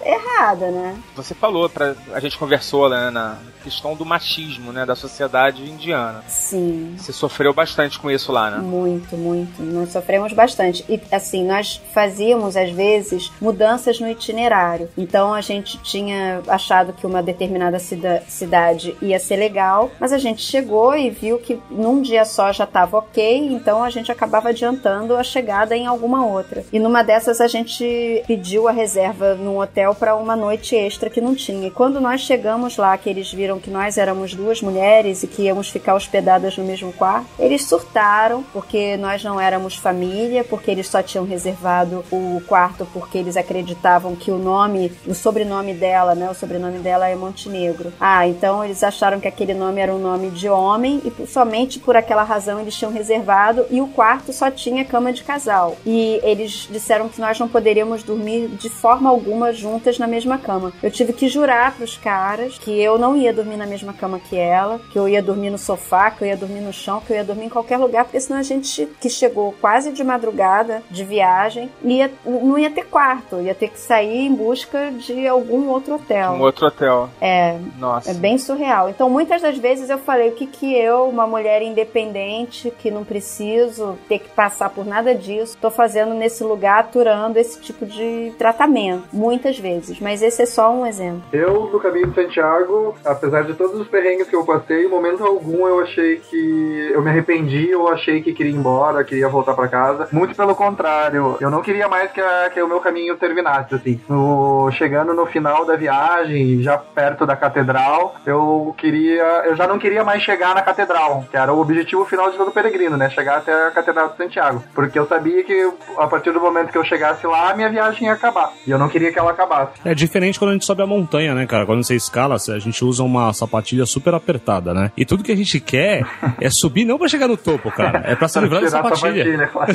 [0.01, 0.97] errada, né?
[1.15, 6.23] Você falou, pra, a gente conversou né, na questão do machismo, né, da sociedade indiana.
[6.27, 6.95] Sim.
[6.97, 8.57] Você sofreu bastante com isso lá, né?
[8.57, 9.61] Muito, muito.
[9.61, 10.83] Nós sofremos bastante.
[10.89, 14.89] E assim, nós fazíamos às vezes mudanças no itinerário.
[14.97, 20.17] Então a gente tinha achado que uma determinada cida- cidade ia ser legal, mas a
[20.17, 24.49] gente chegou e viu que num dia só já estava ok, então a gente acabava
[24.49, 26.63] adiantando a chegada em alguma outra.
[26.71, 31.21] E numa dessas a gente pediu a reserva num hotel para uma noite extra que
[31.21, 31.67] não tinha.
[31.67, 35.43] E quando nós chegamos lá, que eles viram que nós éramos duas mulheres e que
[35.43, 40.87] íamos ficar hospedadas no mesmo quarto, eles surtaram porque nós não éramos família, porque eles
[40.87, 46.29] só tinham reservado o quarto porque eles acreditavam que o nome, o sobrenome dela, né,
[46.29, 47.93] o sobrenome dela é Montenegro.
[47.99, 51.95] Ah, então eles acharam que aquele nome era um nome de homem e somente por
[51.95, 55.75] aquela razão eles tinham reservado e o quarto só tinha cama de casal.
[55.85, 60.73] E eles disseram que nós não poderíamos dormir de forma alguma juntas na mesma cama.
[60.81, 64.35] Eu tive que jurar pros caras que eu não ia dormir na mesma cama que
[64.37, 67.17] ela, que eu ia dormir no sofá, que eu ia dormir no chão, que eu
[67.17, 71.03] ia dormir em qualquer lugar, porque senão a gente que chegou quase de madrugada de
[71.03, 75.95] viagem ia, não ia ter quarto, ia ter que sair em busca de algum outro
[75.95, 76.31] hotel.
[76.31, 77.09] Um outro hotel.
[77.21, 78.11] É, Nossa.
[78.11, 78.89] é bem surreal.
[78.89, 83.03] Então, muitas das vezes eu falei o que que eu, uma mulher independente, que não
[83.03, 88.33] preciso ter que passar por nada disso, tô fazendo nesse lugar aturando esse tipo de
[88.37, 89.03] tratamento.
[89.13, 89.99] Muitas vezes.
[89.99, 91.23] Mas esse é só um exemplo.
[91.31, 95.23] Eu, no caminho de Santiago, apesar de todos os perrengues que eu passei, em momento
[95.23, 99.53] algum eu achei que eu me arrependi ou achei que queria ir embora, queria voltar
[99.53, 100.07] pra casa.
[100.11, 103.99] Muito pelo contrário, eu não queria mais que, a- que o meu caminho terminasse, assim.
[104.09, 109.79] No- chegando no final da viagem, já perto da catedral, eu queria, eu já não
[109.79, 113.09] queria mais chegar na catedral, que era o objetivo final de todo peregrino, né?
[113.09, 114.63] Chegar até a catedral de Santiago.
[114.73, 118.13] Porque eu sabia que a partir do momento que eu chegasse lá, minha viagem ia
[118.13, 118.51] acabar.
[118.65, 119.73] E eu não queria que ela acabasse.
[119.85, 121.65] É diferente quando a gente sobe a montanha, né, cara?
[121.65, 124.91] Quando você escala, a gente usa uma sapatilha super apertada, né?
[124.97, 126.05] E tudo que a gente quer
[126.39, 128.03] é subir não pra chegar no topo, cara.
[128.05, 129.47] É pra se livrar da Tirar a sapatilha.
[129.47, 129.73] claro.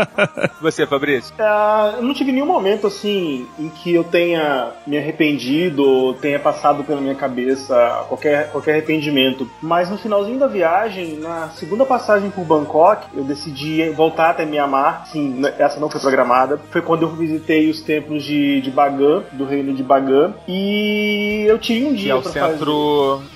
[0.60, 1.34] Você, Fabrício?
[1.38, 6.38] Ah, eu não tive nenhum momento assim em que eu tenha me arrependido ou tenha
[6.38, 9.48] passado pela minha cabeça qualquer, qualquer arrependimento.
[9.62, 15.06] Mas no finalzinho da viagem, na segunda passagem por Bangkok, eu decidi voltar até Myanmar.
[15.06, 16.60] Sim, né, essa não foi programada.
[16.70, 20.34] Foi quando eu visitei os templos de, de Bagan, do reino de Bagan.
[20.48, 22.64] E eu tive um Que dia é o pra centro, fazer,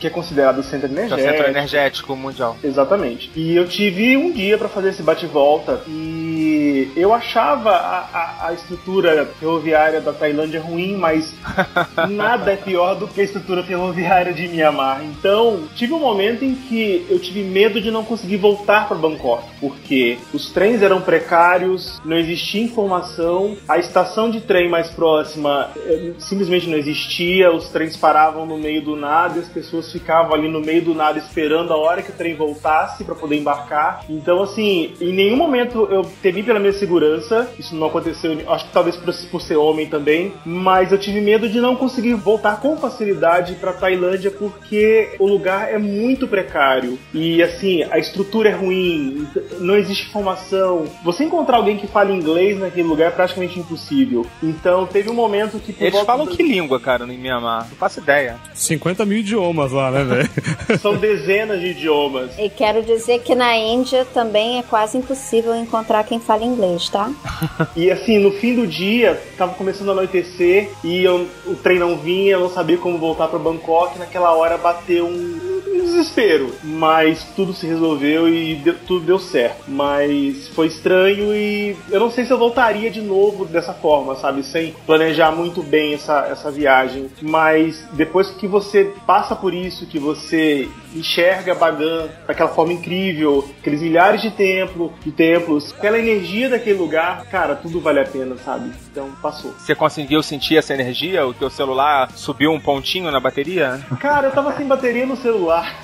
[0.00, 1.30] que é considerado o centro é o energético.
[1.30, 2.56] centro energético mundial.
[2.62, 3.30] Exatamente.
[3.34, 8.48] E eu tive um dia pra fazer esse bate-volta e E eu achava a, a,
[8.48, 11.34] a estrutura ferroviária da Tailândia ruim, mas
[12.10, 15.02] nada é pior do que a estrutura ferroviária de Mianmar.
[15.04, 19.44] Então, tive um momento em que eu tive medo de não conseguir voltar para Bangkok,
[19.60, 26.12] porque os trens eram precários, não existia informação, a estação de trem mais próxima eh,
[26.18, 30.48] simplesmente não existia, os trens paravam no meio do nada e as pessoas ficavam ali
[30.48, 34.04] no meio do nada esperando a hora que o trem voltasse para poder embarcar.
[34.08, 38.72] Então, assim, em nenhum momento eu temi pela minha segurança, isso não aconteceu, acho que
[38.72, 42.76] talvez por, por ser homem também, mas eu tive medo de não conseguir voltar com
[42.76, 49.26] facilidade para Tailândia porque o lugar é muito precário e assim a estrutura é ruim,
[49.58, 50.84] não existe informação.
[51.04, 54.26] Você encontrar alguém que fale inglês naquele lugar é praticamente impossível.
[54.42, 57.66] Então teve um momento que Eles falam do- que língua, cara, no Mianmar?
[57.68, 58.36] Não faço ideia.
[58.54, 60.30] 50 mil idiomas lá, né, velho?
[60.80, 62.38] são dezenas de idiomas.
[62.38, 67.10] E quero dizer que na Índia também é quase impossível encontrar quem fala inglês, tá?
[67.76, 71.96] E assim, no fim do dia, tava começando a anoitecer e eu- o trem não
[71.96, 73.98] vinha, eu não sabia como voltar para Bangkok.
[73.98, 79.64] Naquela hora bateu um, um desespero, mas tudo se resolveu e deu- tudo deu certo.
[79.68, 84.42] Mas foi estranho e eu não sei se eu voltaria de novo dessa forma, sabe?
[84.44, 87.08] Sem planejar muito bem essa, essa viagem.
[87.22, 93.82] Mas depois que você passa por isso, que você enxerga Bagan daquela forma incrível, aqueles
[93.82, 98.72] milhares de templo, de templos, aquela energia daquele lugar, cara, tudo vale a pena, sabe?
[98.90, 99.52] Então passou.
[99.52, 101.26] Você conseguiu sentir essa energia?
[101.26, 103.80] O teu celular subiu um pontinho na bateria?
[104.00, 105.74] Cara, eu tava sem bateria no celular.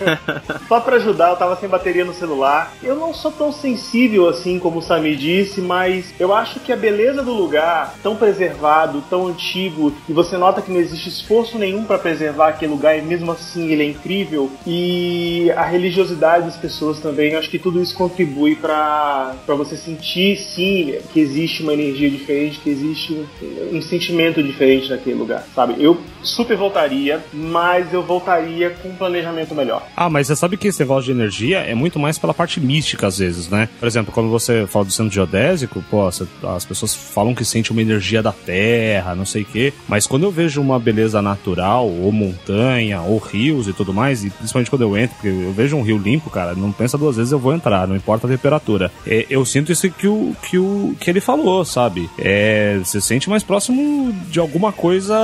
[0.68, 2.72] Só pra ajudar, eu tava sem bateria no celular.
[2.82, 6.76] Eu não sou tão sensível assim como o Sami disse, mas eu acho que a
[6.76, 11.84] beleza do lugar, tão preservado, tão antigo, e você nota que não existe esforço nenhum
[11.84, 14.50] pra preservar aquele lugar, e mesmo assim ele é incrível.
[14.66, 20.94] E a religiosidade das pessoas também, acho que tudo isso contribui pra você sentir sim
[21.12, 23.24] que existe uma energia diferente, que existe
[23.72, 25.76] um sentimento diferente naquele lugar, sabe?
[25.82, 29.86] Eu super voltaria, mas eu voltaria com um planejamento melhor.
[29.96, 33.06] Ah, mas você sabe que esse negócio de energia é muito mais pela parte mística,
[33.06, 33.68] às vezes, né?
[33.78, 37.80] Por exemplo, quando você fala do centro geodésico, pô, as pessoas falam que sente uma
[37.80, 39.72] energia da terra, não sei o quê.
[39.88, 44.30] Mas quando eu vejo uma beleza natural, ou montanha, ou rios e tudo mais, e
[44.30, 47.32] principalmente quando eu entro, porque eu vejo um rio limpo, cara, não pensa duas vezes,
[47.32, 48.90] eu vou entrar, não importa a temperatura.
[49.06, 52.10] É, eu sinto isso que o, que o que ele falou, sabe?
[52.18, 55.14] É, você sente mais próximo de alguma coisa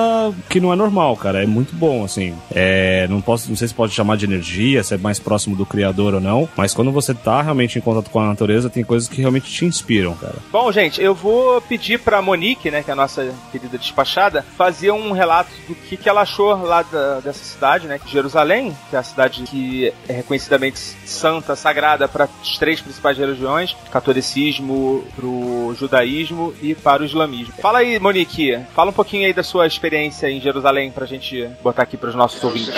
[0.49, 1.43] que não é normal, cara.
[1.43, 2.35] É muito bom, assim.
[2.55, 5.65] É, não posso, não sei se pode chamar de energia, se é mais próximo do
[5.67, 9.09] criador ou não, mas quando você tá realmente em contato com a natureza, tem coisas
[9.09, 10.35] que realmente te inspiram, cara.
[10.51, 14.91] Bom, gente, eu vou pedir pra Monique, né, que é a nossa querida despachada, fazer
[14.93, 18.99] um relato do que, que ela achou lá da- dessa cidade, né, Jerusalém, que é
[18.99, 26.53] a cidade que é reconhecidamente santa, sagrada para as três principais religiões, catolicismo, pro judaísmo
[26.63, 27.53] e para o islamismo.
[27.61, 31.83] Fala aí, Monique, fala um pouquinho aí da sua experiência em Jerusalém pra gente botar
[31.83, 32.75] aqui pros nossos ouvintes.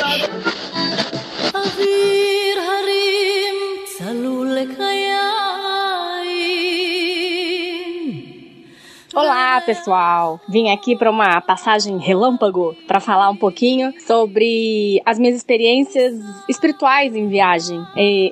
[9.14, 10.40] Olá, pessoal!
[10.48, 16.14] Vim aqui para uma passagem relâmpago para falar um pouquinho sobre as minhas experiências
[16.48, 17.80] espirituais em viagem.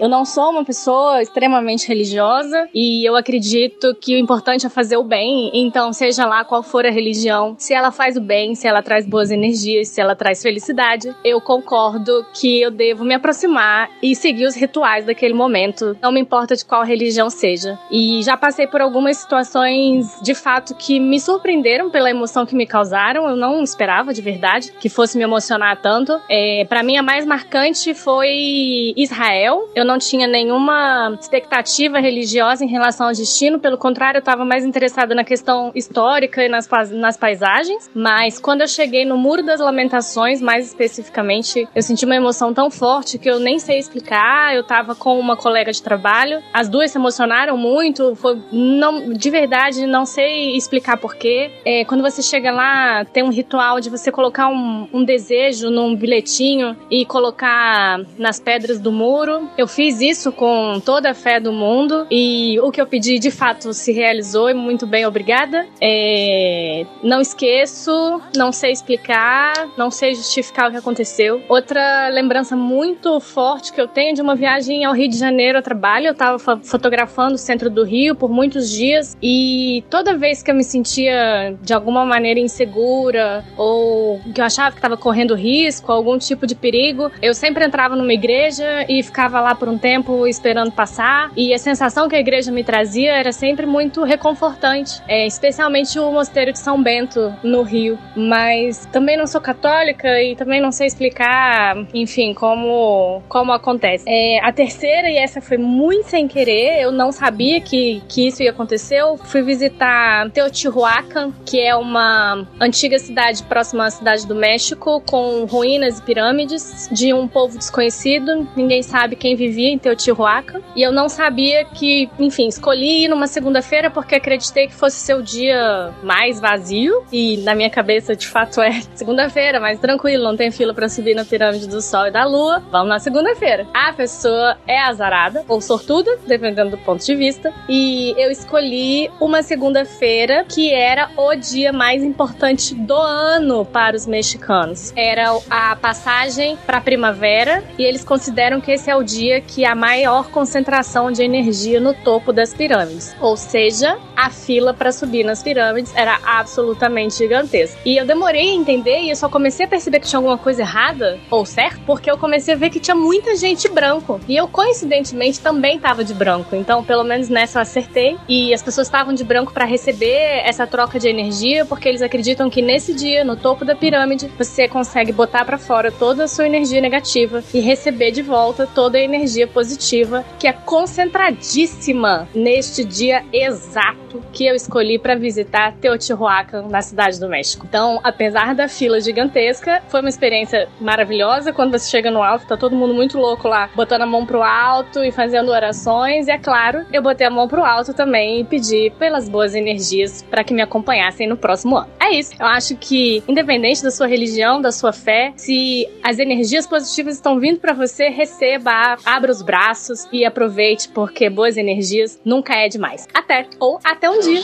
[0.00, 4.96] Eu não sou uma pessoa extremamente religiosa e eu acredito que o importante é fazer
[4.96, 8.66] o bem, então, seja lá qual for a religião, se ela faz o bem, se
[8.66, 13.88] ela traz boas energias, se ela traz felicidade, eu concordo que eu devo me aproximar
[14.02, 17.78] e seguir os rituais daquele momento, não me importa de qual religião seja.
[17.88, 22.66] E já passei por algumas situações de fato que me surpreenderam pela emoção que me
[22.66, 23.28] causaram.
[23.28, 26.20] Eu não esperava de verdade que fosse me emocionar tanto.
[26.28, 29.68] É, para mim, a mais marcante foi Israel.
[29.74, 34.64] Eu não tinha nenhuma expectativa religiosa em relação ao destino, pelo contrário, eu estava mais
[34.64, 37.90] interessada na questão histórica e nas, nas paisagens.
[37.94, 42.70] Mas quando eu cheguei no Muro das Lamentações, mais especificamente, eu senti uma emoção tão
[42.70, 44.54] forte que eu nem sei explicar.
[44.54, 48.14] Eu tava com uma colega de trabalho, as duas se emocionaram muito.
[48.16, 51.50] Foi não, de verdade, não sei explicar porquê.
[51.64, 55.94] É, quando você chega lá, tem um ritual de você colocar um, um desejo num
[55.94, 59.48] bilhetinho e colocar nas pedras do muro.
[59.58, 63.30] Eu fiz isso com toda a fé do mundo e o que eu pedi de
[63.30, 65.66] fato se realizou e muito bem, obrigada.
[65.80, 71.42] É, não esqueço, não sei explicar, não sei justificar o que aconteceu.
[71.48, 75.62] Outra lembrança muito forte que eu tenho de uma viagem ao Rio de Janeiro a
[75.62, 80.42] trabalho, eu tava fo- fotografando o centro do Rio por muitos dias e toda vez
[80.42, 85.34] que eu me sentia de alguma maneira insegura ou que eu achava que estava correndo
[85.34, 89.78] risco, algum tipo de perigo, eu sempre entrava numa igreja e ficava lá por um
[89.78, 91.32] tempo esperando passar.
[91.36, 96.12] E a sensação que a igreja me trazia era sempre muito reconfortante, é, especialmente o
[96.12, 97.98] mosteiro de São Bento no Rio.
[98.14, 104.04] Mas também não sou católica e também não sei explicar, enfim, como como acontece.
[104.06, 108.42] É, a terceira e essa foi muito sem querer, eu não sabia que que isso
[108.42, 108.96] ia acontecer.
[108.96, 115.44] Eu fui visitar Teotihuacan, que é uma antiga cidade próxima à cidade do México, com
[115.44, 118.48] ruínas e pirâmides de um povo desconhecido.
[118.56, 120.60] Ninguém sabe quem vivia em Teotihuacan.
[120.74, 125.14] E eu não sabia que, enfim, escolhi ir numa segunda-feira porque acreditei que fosse ser
[125.14, 127.04] o dia mais vazio.
[127.12, 131.14] E na minha cabeça, de fato, é segunda-feira, mais tranquilo, não tem fila para subir
[131.14, 132.60] na pirâmide do Sol e da Lua.
[132.72, 133.66] Vamos na segunda-feira.
[133.72, 137.52] A pessoa é azarada ou sortuda, dependendo do ponto de vista.
[137.68, 144.06] E eu escolhi uma segunda-feira que era o dia mais importante do ano para os
[144.06, 144.92] mexicanos.
[144.96, 149.64] Era a passagem para a primavera e eles consideram que esse é o dia que
[149.64, 153.14] há maior concentração de energia no topo das pirâmides.
[153.20, 157.78] Ou seja, a fila para subir nas pirâmides era absolutamente gigantesca.
[157.84, 160.62] E eu demorei a entender e eu só comecei a perceber que tinha alguma coisa
[160.62, 164.20] errada ou certo porque eu comecei a ver que tinha muita gente branco.
[164.28, 166.54] E eu coincidentemente também estava de branco.
[166.54, 168.16] Então, pelo menos nessa eu acertei.
[168.28, 172.48] E as pessoas estavam de branco para receber essa troca de energia porque eles acreditam
[172.48, 176.46] que nesse dia, no topo da pirâmide, você consegue botar para fora toda a sua
[176.46, 183.24] energia negativa e receber de volta toda a energia positiva que é concentradíssima neste dia
[183.32, 184.02] exato
[184.32, 187.66] que eu escolhi para visitar Teotihuacan na cidade do México.
[187.68, 191.52] Então, apesar da fila gigantesca, foi uma experiência maravilhosa.
[191.52, 194.42] Quando você chega no alto, tá todo mundo muito louco lá, botando a mão pro
[194.42, 196.28] alto e fazendo orações.
[196.28, 200.01] E é claro, eu botei a mão pro alto também e pedi pelas boas energias
[200.30, 201.90] para que me acompanhassem no próximo ano.
[202.00, 202.32] É isso.
[202.38, 207.38] Eu acho que, independente da sua religião, da sua fé, se as energias positivas estão
[207.38, 213.06] vindo para você, receba, abra os braços e aproveite, porque boas energias nunca é demais.
[213.14, 213.46] Até!
[213.60, 214.42] Ou até um dia!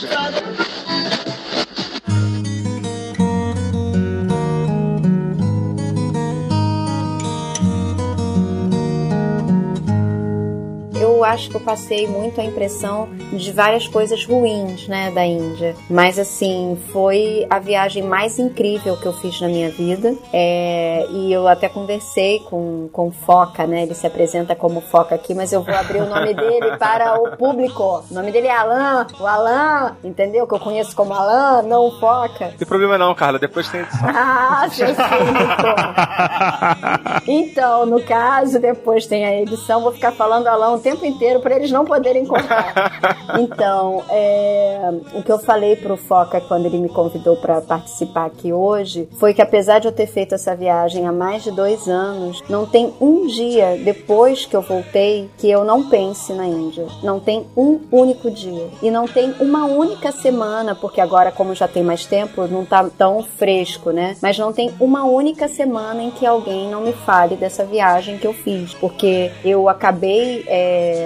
[11.19, 15.75] Eu acho que eu passei muito a impressão de várias coisas ruins, né, da Índia.
[15.89, 20.15] Mas assim, foi a viagem mais incrível que eu fiz na minha vida.
[20.31, 23.83] É, e eu até conversei com, com Foca, né?
[23.83, 27.35] Ele se apresenta como Foca aqui, mas eu vou abrir o nome dele para o
[27.35, 28.03] público.
[28.09, 30.47] O nome dele é Alan, o Alan, entendeu?
[30.47, 32.45] Que eu conheço como Alan, não o Foca.
[32.45, 34.09] Não tem problema não, Carla, depois tem edição.
[34.19, 34.95] Ah, cínico.
[37.27, 41.55] Então, no caso, depois tem a edição, vou ficar falando Alan o tempo inteiro para
[41.55, 43.19] eles não poderem cortar.
[43.39, 48.51] Então, é, o que eu falei pro Foca quando ele me convidou para participar aqui
[48.51, 52.41] hoje foi que apesar de eu ter feito essa viagem há mais de dois anos,
[52.49, 56.87] não tem um dia depois que eu voltei que eu não pense na Índia.
[57.03, 58.67] Não tem um único dia.
[58.81, 62.87] E não tem uma única semana, porque agora, como já tem mais tempo, não tá
[62.97, 64.15] tão fresco, né?
[64.21, 68.27] Mas não tem uma única semana em que alguém não me fale dessa viagem que
[68.27, 68.73] eu fiz.
[68.73, 70.98] Porque eu acabei é,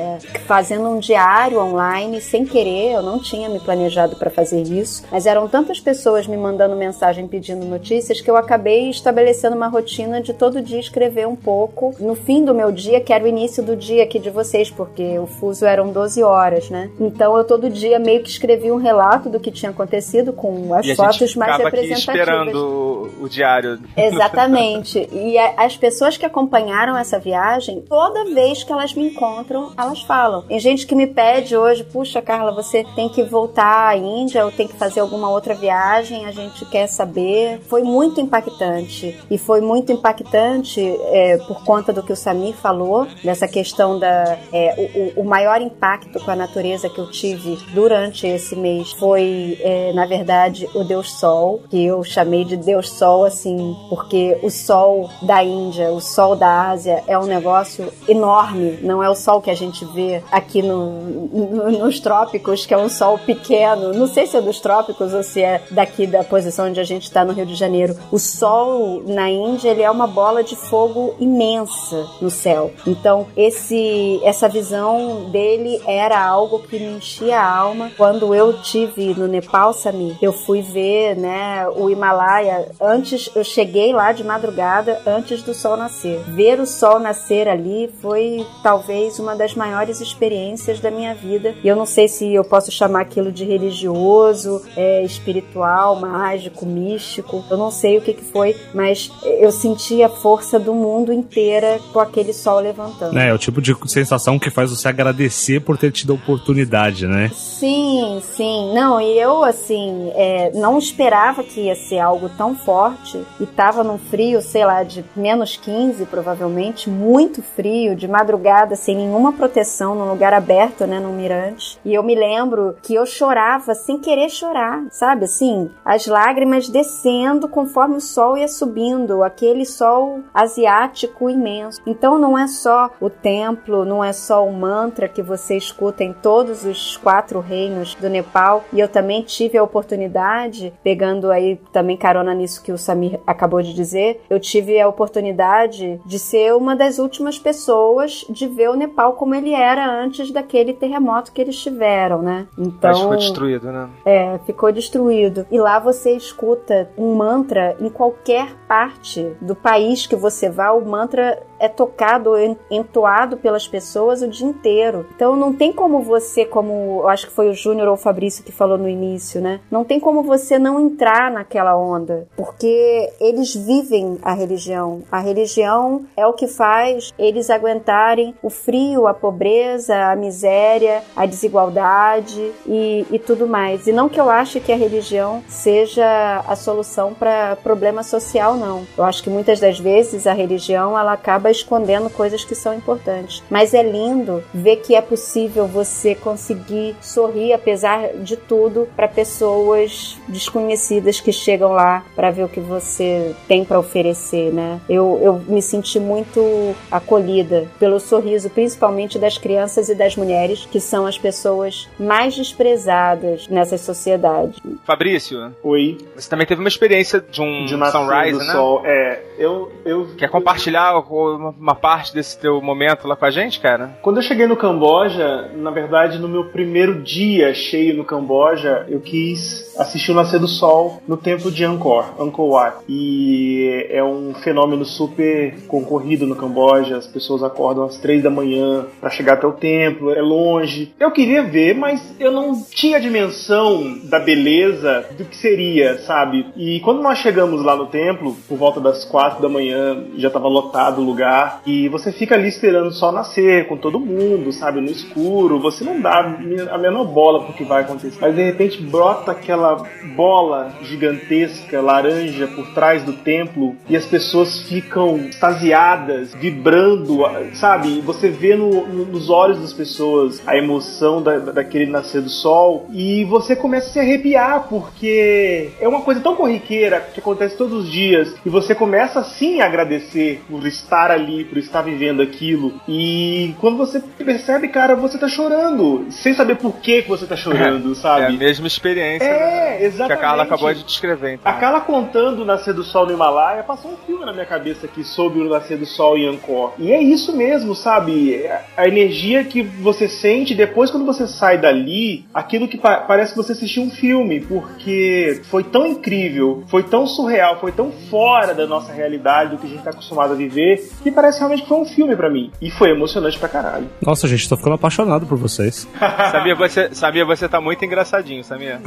[0.46, 5.26] fazendo um diário online sem querer, eu não tinha me planejado para fazer isso, mas
[5.26, 10.34] eram tantas pessoas me mandando mensagem pedindo notícias que eu acabei estabelecendo uma rotina de
[10.34, 11.94] todo dia escrever um pouco.
[12.00, 15.18] No fim do meu dia, que era o início do dia aqui de vocês, porque
[15.20, 16.90] o fuso eram 12 horas, né?
[17.00, 20.86] Então eu todo dia meio que escrevi um relato do que tinha acontecido com as
[20.86, 22.16] E fotos mais ficava aqui representativas.
[22.16, 23.80] esperando o diário.
[23.96, 25.08] Exatamente.
[25.12, 30.42] E as pessoas que acompanharam essa viagem, toda vez que elas me encontram, elas falam.
[30.44, 34.52] Tem gente que me pede hoje, puxa, Carla, você tem que voltar à Índia ou
[34.52, 37.60] tem que fazer alguma outra viagem, a gente quer saber.
[37.70, 39.18] Foi muito impactante.
[39.30, 44.38] E foi muito impactante é, por conta do que o Samir falou, dessa questão da.
[44.52, 49.58] é, o, o- maior impacto com a natureza que eu tive durante esse mês foi,
[49.62, 54.50] é, na verdade, o Deus Sol, que eu chamei de Deus Sol, assim, porque o
[54.52, 59.42] sol da Índia, o sol da Ásia é um negócio enorme, não é o sol
[59.42, 63.94] que a gente vê aqui no, no- nos trópicos, que é um sol pequeno.
[63.94, 67.04] Não sei se é dos trópicos ou se é daqui da posição onde a gente
[67.04, 67.96] está no Rio de Janeiro.
[68.12, 72.72] O sol na Índia, ele é uma bola de fogo imensa no céu.
[72.86, 77.92] Então, esse essa visão dele era algo que me enchia a alma.
[77.98, 83.94] Quando eu tive no Nepal, Samir, eu fui ver, né, o Himalaia antes, eu cheguei
[83.94, 86.20] lá de madrugada antes do sol nascer.
[86.28, 91.56] Ver o sol nascer ali foi talvez uma das maiores experiências da minha vida.
[91.64, 97.46] E eu não sei se eu posso chamar aquilo de religioso, é, espiritual, mágico, místico.
[97.50, 101.80] Eu não sei o que, que foi, mas eu senti a força do mundo inteira
[101.94, 103.18] com aquele sol levantando.
[103.18, 107.08] É, é o tipo de sensação que faz você agradecer por ter tido a oportunidade,
[107.08, 107.32] né?
[107.34, 108.74] Sim, sim.
[108.74, 113.18] Não, e eu, assim, é, não esperava que ia ser algo tão forte.
[113.40, 118.98] E tava num frio, sei lá, de menos 15, provavelmente, muito frio, de madrugada, sem
[118.98, 121.78] nenhuma proteção, num lugar aberto, né, no mirante.
[121.84, 125.26] E eu me lembro que eu chorava sem querer chorar, sabe?
[125.26, 131.82] Assim, as lágrimas descendo conforme o sol ia subindo, aquele sol asiático imenso.
[131.86, 136.14] Então não é só o templo, não é só o mantra que você escuta em
[136.14, 138.64] todos os quatro reinos do Nepal.
[138.72, 143.62] E eu também tive a oportunidade, pegando aí também carona nisso que o Samir acabou
[143.62, 148.76] de dizer, eu tive a oportunidade de ser uma das últimas pessoas de ver o
[148.76, 152.48] Nepal como ele era antes daquele terremoto que eles tiveram, né?
[152.58, 153.90] Então, Mas ficou destruído, né?
[154.06, 155.46] é, ficou destruído.
[155.52, 160.84] E lá você escuta um mantra em qualquer parte do país que você vá, o
[160.84, 165.06] mantra é tocado, en- entoado pelas pessoas o dia inteiro.
[165.16, 168.44] Então não tem como você, como eu acho que foi o Júnior ou o Fabrício
[168.44, 169.60] que falou no início, né?
[169.72, 175.04] Não tem como você não entrar naquela onda, porque eles vivem a religião.
[175.12, 181.26] A religião é o que faz eles aguentarem o frio, a pobreza, a miséria, a
[181.28, 183.86] desigualdade e, e tudo mais.
[183.88, 188.56] E não que eu ache que a religião seja a solução para problema social.
[188.98, 193.44] Eu acho que muitas das vezes a religião ela acaba escondendo coisas que são importantes.
[193.50, 200.18] Mas é lindo ver que é possível você conseguir sorrir apesar de tudo para pessoas
[200.28, 204.80] desconhecidas que chegam lá para ver o que você tem para oferecer, né?
[204.90, 210.80] Eu, eu me senti muito acolhida pelo sorriso, principalmente das crianças e das mulheres, que
[210.80, 214.60] são as pessoas mais desprezadas nessas sociedades.
[214.86, 215.98] Fabrício, Oi.
[216.16, 218.60] você também teve uma experiência de um De nascer sunrise, do né?
[218.60, 218.82] sol.
[218.86, 220.08] É, eu, eu.
[220.18, 223.98] Quer compartilhar uma uma parte desse teu momento lá com a gente, cara?
[224.02, 229.00] Quando eu cheguei no Camboja, na verdade, no meu primeiro dia cheio no Camboja, eu
[229.00, 232.78] quis assistir o nascer do sol no templo de Angkor, Angkor Wat.
[232.88, 236.98] E é um fenômeno super concorrido no Camboja.
[236.98, 240.12] As pessoas acordam às três da manhã para chegar até o templo.
[240.12, 240.94] É longe.
[241.00, 246.46] Eu queria ver, mas eu não tinha a dimensão da beleza do que seria, sabe?
[246.56, 250.48] E quando nós chegamos lá no templo, por volta das quatro da manhã, já estava
[250.48, 251.62] lotado o lugar.
[251.66, 254.82] E você fica ali esperando sol nascer com todo mundo, sabe?
[254.82, 255.60] No escuro.
[255.60, 256.38] Você não dá
[256.72, 258.18] a menor bola pro que vai acontecer.
[258.20, 259.84] Mas de repente brota aquela
[260.16, 263.76] bola gigantesca, laranja, por trás do templo.
[263.90, 267.20] E as pessoas ficam extasiadas, vibrando,
[267.54, 268.02] sabe?
[268.02, 272.88] Você vê no- nos olhos das pessoas a emoção da- daquele nascer do sol.
[272.92, 277.86] E você começa a se arrepiar, porque é uma coisa tão corriqueira que acontece todos
[277.86, 278.23] os dias.
[278.46, 282.74] E você começa sim a agradecer por estar ali, por estar vivendo aquilo.
[282.88, 287.90] E quando você percebe, cara, você tá chorando, sem saber por que, você tá chorando,
[287.90, 288.38] É a sabe?
[288.38, 290.22] mesma experiência É, né, que a exatamente.
[290.22, 291.34] Carla acabou de descrever.
[291.36, 291.52] Então.
[291.52, 294.86] A Carla contando o nascer do sol no Himalaia, passou um filme na minha cabeça
[294.86, 296.74] aqui sobre o nascer do sol em Angkor.
[296.80, 298.36] E é isso mesmo, sabe?
[298.36, 303.32] É A energia que você sente depois quando você sai dali, aquilo que pa- parece
[303.34, 308.54] que você assistiu um filme, porque foi tão incrível, foi tão surreal, foi tão fora
[308.54, 311.68] da nossa realidade, do que a gente tá acostumado a viver, que parece realmente que
[311.68, 312.52] foi um filme pra mim.
[312.62, 313.90] E foi emocionante pra caralho.
[314.06, 315.88] Nossa, gente, tô ficando apaixonado por vocês.
[316.32, 318.80] Sabia, você, sabia, você tá muito engraçadinho, sabia?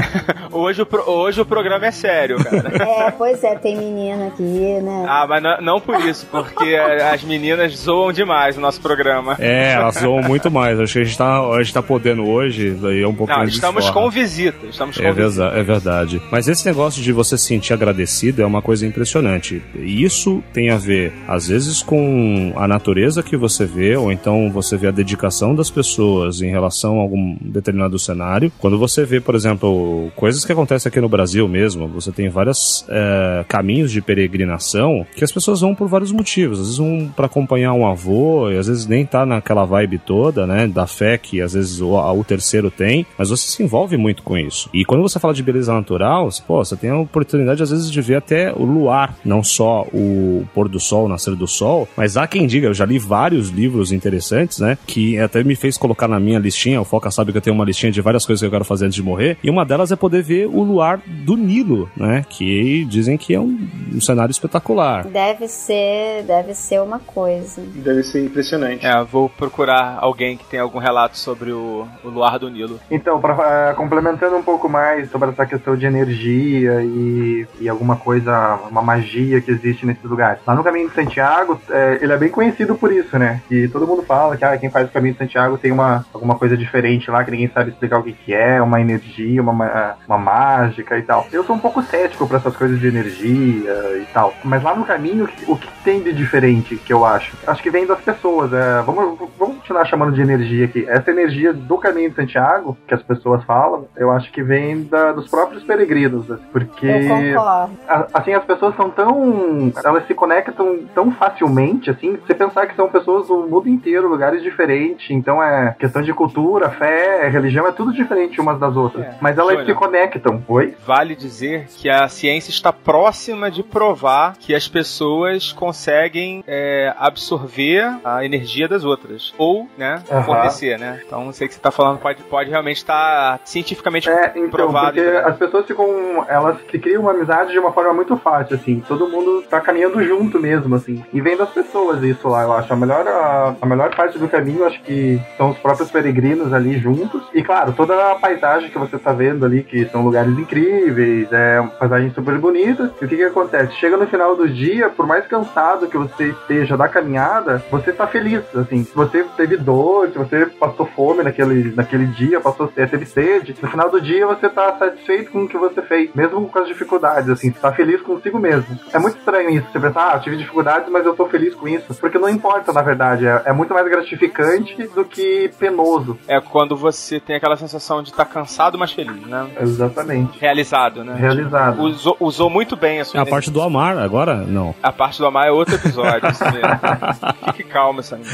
[0.50, 2.70] hoje, o pro- hoje o programa é sério, cara.
[3.00, 5.04] É, pois é, tem menina aqui, né?
[5.06, 6.74] Ah, mas não, não por isso, porque
[7.12, 9.36] as meninas zoam demais o nosso programa.
[9.38, 10.78] É, elas zoam muito mais.
[10.80, 13.40] Acho que a gente tá, a gente tá podendo hoje, daí é um pouco Não,
[13.40, 14.66] mais estamos com visita.
[14.66, 15.44] Estamos com É, visita.
[15.54, 16.22] é verdade.
[16.30, 19.62] Mas esse negócio de você se sentir agradecido é uma coisa impressionante.
[19.74, 24.50] E isso tem a ver, às vezes, com a natureza que você vê, ou então
[24.50, 28.52] você vê a dedicação das pessoas em relação a algum determinado cenário.
[28.58, 32.84] Quando você vê, por exemplo, coisas que acontecem aqui no Brasil mesmo, você tem vários
[32.88, 36.58] é, caminhos de peregrinação que as pessoas vão por vários motivos.
[36.58, 40.46] Às vezes vão para acompanhar um avô, e às vezes nem tá naquela vibe toda,
[40.46, 44.22] né, da fé que às vezes o, o terceiro tem, mas você se envolve muito
[44.22, 44.68] com isso.
[44.72, 47.90] E quando você fala de beleza natural, você, pô, você tem a oportunidade às vezes
[47.90, 51.88] de ver até o luar, não só o pôr do sol, o nascer do sol,
[51.96, 54.76] mas há quem diga, eu já li vários livros interessantes, né?
[54.86, 57.64] Que até me fez colocar na minha listinha, o Foca sabe que eu tenho uma
[57.64, 59.96] listinha de várias coisas que eu quero fazer antes de morrer, e uma delas é
[59.96, 62.24] poder ver o luar do Nilo, né?
[62.28, 63.58] Que dizem que é um,
[63.92, 65.04] um cenário espetacular.
[65.06, 67.62] Deve ser, deve ser uma coisa.
[67.76, 68.84] Deve ser impressionante.
[68.84, 72.80] É, vou procurar alguém que tenha algum relato sobre o, o luar do Nilo.
[72.90, 77.96] Então, pra, eh, complementando um pouco mais sobre essa questão de energia e, e alguma
[77.96, 80.40] coisa, uma magia que existe nesses lugares.
[80.46, 83.40] Lá no Caminho de Santiago, eh, ele é bem conhecido por isso, né?
[83.50, 86.34] E todo mundo fala que ah, quem faz o Caminho de Santiago tem uma, alguma
[86.36, 89.94] coisa diferente lá que ninguém sabe explicar o que, que é, uma energia, uma, ma-
[90.06, 91.26] uma mágica e tal.
[91.32, 94.34] Eu sou um pouco cético pra essas coisas de energia e tal.
[94.44, 97.36] Mas lá no caminho, o que tem de diferente que eu acho?
[97.46, 98.52] Acho que vem das pessoas.
[98.52, 100.84] É, vamos, vamos continuar chamando de energia aqui.
[100.88, 105.12] Essa energia do caminho de Santiago, que as pessoas falam, eu acho que vem da-
[105.12, 106.28] dos próprios peregrinos.
[106.28, 106.38] né?
[106.52, 107.76] Porque Eu concordo.
[108.14, 109.72] assim, as pessoas são tão.
[109.84, 112.16] Elas se conectam tão facilmente, assim.
[112.16, 115.10] Você pensar que são pessoas do mundo inteiro, lugares diferentes.
[115.10, 119.04] Então é questão de cultura, fé, religião, é tudo diferente umas das outras.
[119.06, 119.14] É.
[119.20, 120.42] Mas elas se conectam.
[120.48, 120.74] Oi?
[120.86, 127.84] Vale dizer que a ciência está próxima de provar que as pessoas conseguem é, absorver
[128.04, 129.32] a energia das outras.
[129.38, 130.22] Ou, né, Aham.
[130.22, 131.00] fornecer, né?
[131.06, 134.50] Então, não sei o que você está falando, pode, pode realmente estar cientificamente É, então,
[134.50, 134.94] provado.
[134.94, 136.24] porque as pessoas ficam.
[136.28, 138.82] Elas se criam uma amizade de uma forma muito fácil, assim.
[138.86, 141.04] Todo mundo tá caminhando junto mesmo, assim.
[141.12, 142.72] E vem das pessoas isso lá, eu acho.
[142.72, 146.78] A melhor, a, a melhor parte do caminho, acho que são os próprios peregrinos ali
[146.78, 147.22] juntos.
[147.34, 151.62] E claro, toda a paisagem que você tá vendo ali, que são lugares incríveis, é
[151.78, 152.90] paisagens super bonitas.
[153.00, 153.74] E o que que acontece?
[153.74, 158.06] Chega no final do dia, por mais cansado que você esteja da caminhada, você tá
[158.06, 158.84] feliz, assim.
[158.84, 163.68] Se você teve dor, se você passou fome naquele, naquele dia, passou teve sede, no
[163.68, 167.28] final do dia você tá satisfeito com o que você fez, mesmo com as dificuldades,
[167.28, 168.78] assim, você tá feliz consigo mesmo.
[168.92, 171.68] É muito estranho isso, você pensar, ah, eu tive dificuldades, mas eu tô feliz com
[171.68, 171.94] isso.
[171.94, 176.18] Porque não importa, na verdade, é, é muito mais gratificante do que penoso.
[176.26, 179.48] É quando você tem aquela sensação de estar cansado, mas feliz, né?
[179.60, 180.38] Exatamente.
[180.38, 181.14] Realizado, né?
[181.14, 181.82] Realizado.
[181.82, 184.74] Usou, usou muito bem a sua A parte do amar, agora, não.
[184.82, 186.60] A parte do amar é outro episódio, isso mesmo.
[187.46, 188.26] Fique calma, Samir.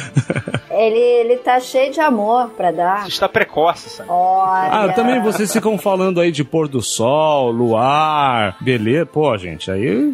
[0.70, 3.02] Ele, ele tá cheio de amor pra dar.
[3.02, 4.12] Você está precoce, Samir.
[4.12, 4.70] Olha.
[4.72, 9.06] Ah, também vocês ficam falando aí de pôr do sol, luar, beleza.
[9.06, 10.12] Pô, gente, aí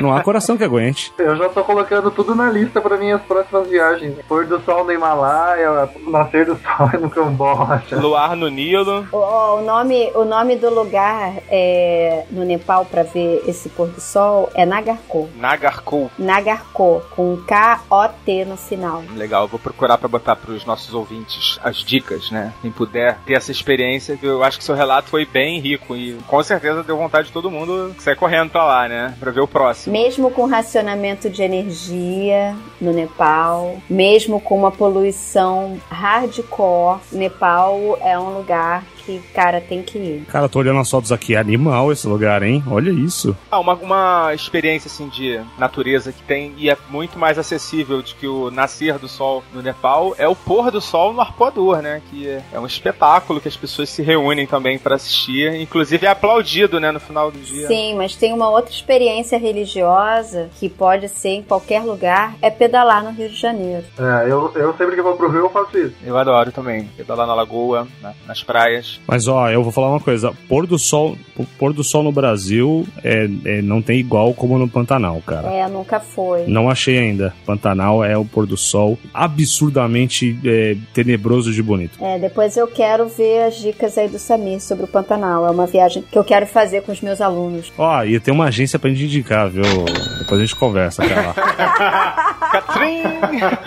[0.00, 1.12] não há coração que aguente.
[1.18, 4.14] Eu já tô colocando tudo na lista para minhas próximas viagens.
[4.28, 7.96] Pôr do sol no Himalaia, nascer do sol no Camboja.
[7.96, 9.06] Luar no Nilo.
[9.12, 14.00] O, o nome, o nome do lugar é, no Nepal pra ver esse pôr do
[14.00, 15.28] sol é Nagarko.
[15.36, 16.10] Nagarkou.
[16.18, 19.02] Nagarko, com K-O-T no final.
[19.14, 22.52] Legal, eu vou procurar pra botar pros nossos ouvintes as dicas, né?
[22.62, 26.14] Quem puder ter essa experiência, que eu acho que seu relato foi bem rico e
[26.26, 29.14] com certeza deu vontade de todo mundo sair correndo pra lá, né?
[29.18, 29.92] Pra ver o próximo.
[29.92, 38.36] Mesmo com racionamento de energia no Nepal, mesmo com uma poluição hardcore, Nepal é um
[38.36, 40.24] lugar que, cara, tem que ir.
[40.28, 42.62] Cara, tô olhando as fotos aqui, é animal esse lugar, hein?
[42.70, 43.36] Olha isso.
[43.50, 48.14] Ah, uma, uma experiência assim de natureza que tem e é muito mais acessível do
[48.14, 52.02] que o nascer do sol no Nepal é o pôr do sol no Arpoador, né?
[52.10, 55.54] Que é, um espetáculo que as pessoas se reúnem também pra assistir.
[55.60, 57.66] Inclusive é aplaudido, né, no final do dia.
[57.66, 63.02] Sim, mas tem uma outra experiência religiosa que pode ser em qualquer lugar, é pedalar
[63.04, 63.84] no Rio de Janeiro.
[63.98, 65.94] É, eu, eu sempre que vou pro Rio eu faço isso.
[66.04, 66.84] Eu adoro também.
[66.96, 68.89] Pedalar na lagoa, na- nas praias.
[69.06, 71.16] Mas ó, eu vou falar uma coisa: pôr do sol,
[71.58, 75.48] pôr do sol no Brasil é, é- não tem igual como no Pantanal, cara.
[75.52, 76.44] É, nunca foi.
[76.46, 77.34] Não achei ainda.
[77.46, 82.02] Pantanal é o pôr do sol absurdamente é, tenebroso de bonito.
[82.04, 85.46] É, depois eu quero ver as dicas aí do Samir sobre o Pantanal.
[85.46, 87.72] É uma viagem que eu quero fazer com os meus alunos.
[87.76, 89.62] Ó, e tem uma agência pra gente indicar, viu?
[90.20, 91.34] Depois a gente conversa, cara.
[92.50, 93.02] Catrim!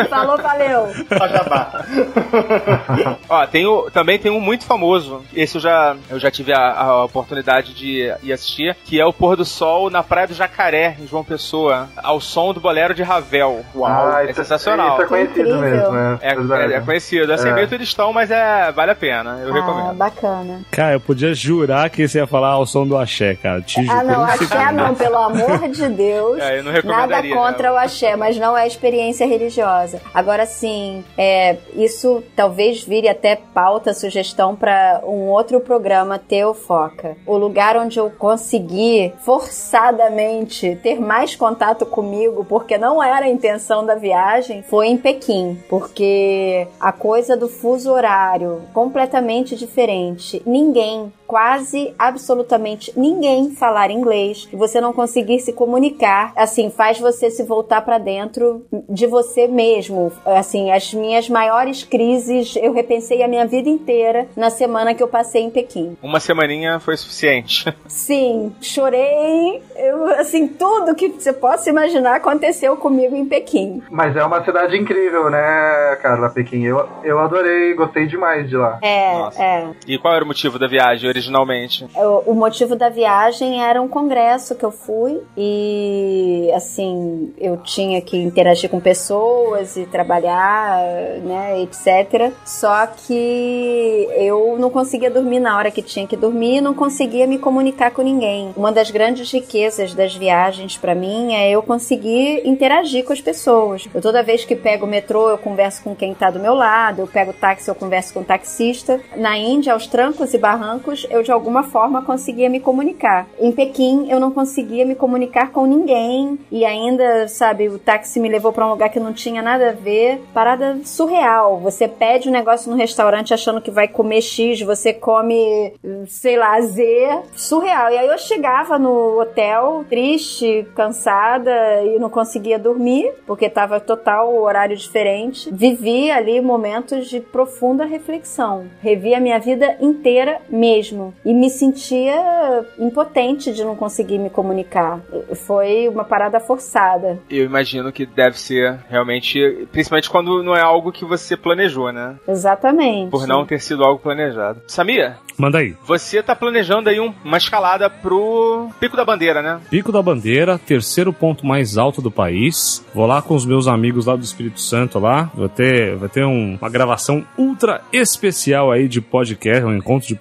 [0.09, 0.87] Falou, valeu!
[3.29, 5.12] Ó, tem o, também tem um muito famoso.
[5.33, 9.13] Esse eu já, eu já tive a, a oportunidade de ir assistir, que é o
[9.13, 13.03] pôr do sol na Praia do Jacaré, em João Pessoa, ao som do bolero de
[13.03, 13.63] Ravel.
[13.75, 14.93] Uau, Ah, é isso- sensacional.
[14.93, 16.19] Isso é conhecido mesmo, né?
[16.21, 16.73] É, Verdade.
[16.73, 17.31] é, é conhecido.
[17.31, 17.53] É, assim, É.
[17.53, 19.39] meio turistão, mas é, vale a pena.
[19.43, 19.93] Eu Ah, recomendo.
[19.95, 20.61] bacana.
[20.71, 23.61] Cara, eu podia jurar que você ia falar ao som do axé, cara.
[23.61, 26.39] Te juro Ah, não, axé não, pelo amor de Deus.
[26.39, 27.71] É, eu não Nada contra né?
[27.71, 30.01] o axé, mas não é experiência religiosa.
[30.13, 37.17] Agora sim, é, isso talvez vire até pauta, sugestão para um outro programa teu, Foca.
[37.25, 43.85] O lugar onde eu consegui forçadamente ter mais contato comigo, porque não era a intenção
[43.85, 50.41] da viagem, foi em Pequim, porque a coisa do fuso horário completamente diferente.
[50.45, 57.31] Ninguém quase absolutamente ninguém falar inglês e você não conseguir se comunicar, assim, faz você
[57.31, 60.11] se voltar para dentro de você mesmo.
[60.23, 65.07] Assim, as minhas maiores crises, eu repensei a minha vida inteira na semana que eu
[65.07, 65.97] passei em Pequim.
[66.03, 67.65] Uma semaninha foi suficiente.
[67.89, 73.81] Sim, chorei, eu, assim, tudo que você possa imaginar aconteceu comigo em Pequim.
[73.89, 76.61] Mas é uma cidade incrível, né, Carla, Pequim?
[76.61, 78.77] Eu, eu adorei, gostei demais de lá.
[78.83, 79.43] É, Nossa.
[79.43, 79.69] é.
[79.87, 81.87] E qual era o motivo da viagem originalmente?
[81.95, 88.01] O, o motivo da viagem era um congresso que eu fui e, assim, eu tinha
[88.01, 90.79] que interagir com pessoas e trabalhar,
[91.23, 92.31] né, etc.
[92.45, 97.37] Só que eu não conseguia dormir na hora que tinha que dormir não conseguia me
[97.37, 98.53] comunicar com ninguém.
[98.55, 103.87] Uma das grandes riquezas das viagens para mim é eu conseguir interagir com as pessoas.
[103.93, 107.01] Eu toda vez que pego o metrô, eu converso com quem tá do meu lado,
[107.01, 108.99] eu pego o táxi, eu converso com o taxista.
[109.15, 113.27] Na Índia, aos trancos e barrancos, eu de alguma forma conseguia me comunicar.
[113.39, 118.29] Em Pequim, eu não conseguia me comunicar com ninguém e ainda, sabe, o táxi me
[118.29, 120.21] levou para um lugar que não tinha nada a ver.
[120.33, 121.59] Parada surreal.
[121.59, 125.73] Você pede um negócio no restaurante achando que vai comer X, você come,
[126.07, 127.21] sei lá, Z.
[127.35, 127.91] Surreal.
[127.91, 134.33] E aí eu chegava no hotel, triste, cansada e não conseguia dormir, porque tava total
[134.35, 135.49] horário diferente.
[135.51, 138.65] Vivi ali momentos de profunda reflexão.
[138.81, 140.92] Revi a minha vida inteira mesmo.
[141.25, 144.99] E me sentia impotente de não conseguir me comunicar.
[145.45, 147.19] Foi uma parada forçada.
[147.29, 152.15] Eu imagino que deve ser realmente, principalmente quando não é algo que você planejou, né?
[152.27, 153.09] Exatamente.
[153.11, 154.61] Por não ter sido algo planejado.
[154.67, 155.75] Samia, Manda aí.
[155.85, 159.59] você tá planejando aí um- uma escalada pro Pico da Bandeira, né?
[159.69, 162.85] Pico da Bandeira, terceiro ponto mais alto do país.
[162.93, 165.31] Vou lá com os meus amigos lá do Espírito Santo lá.
[165.33, 170.15] Vai ter, vai ter um- uma gravação ultra especial aí de podcast, um encontro de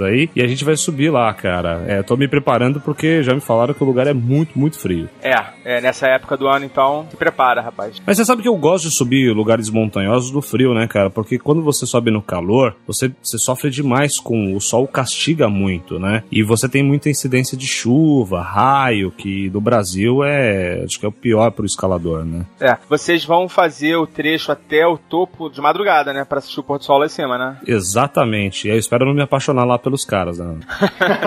[0.00, 0.30] aí.
[0.34, 1.84] E a gente vai subir lá, cara.
[1.86, 5.08] É, tô me preparando porque já me falaram que o lugar é muito, muito frio.
[5.22, 5.34] É,
[5.64, 8.00] é nessa época do ano, então se prepara, rapaz.
[8.06, 11.10] Mas você sabe que eu gosto de subir lugares montanhosos do frio, né, cara?
[11.10, 15.98] Porque quando você sobe no calor, você, você sofre demais com o sol castiga muito,
[15.98, 16.22] né?
[16.30, 21.08] E você tem muita incidência de chuva, raio, que no Brasil é, acho que é
[21.08, 22.44] o pior pro escalador, né?
[22.60, 26.24] É, vocês vão fazer o trecho até o topo de madrugada, né?
[26.24, 27.58] Pra assistir o pôr do sol lá em cima, né?
[27.66, 28.66] Exatamente.
[28.66, 30.56] E eu espero não me apaixonar lá pelos caras, né?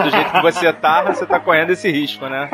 [0.04, 2.50] Do jeito que você tá, você tá correndo esse risco, né?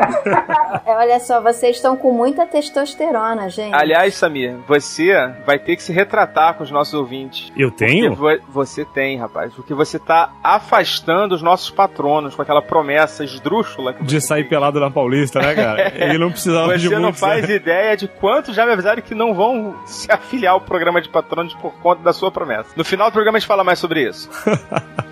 [0.86, 3.74] É, Olha só, vocês estão com muita testosterona, gente.
[3.76, 5.14] Aliás, Samir, você
[5.45, 7.52] vai ter que se retratar com os nossos ouvintes.
[7.56, 8.16] Eu tenho?
[8.16, 9.54] Vo- você tem, rapaz.
[9.54, 14.80] Porque você tá afastando os nossos patronos com aquela promessa esdrúxula que De sair pelado
[14.80, 15.93] na Paulista, né, cara?
[16.04, 17.56] Ele não precisava de Você não muito, faz né?
[17.56, 21.54] ideia de quanto já me avisaram que não vão se afiliar ao programa de patronos
[21.56, 22.70] por conta da sua promessa.
[22.76, 24.30] No final do programa a gente fala mais sobre isso.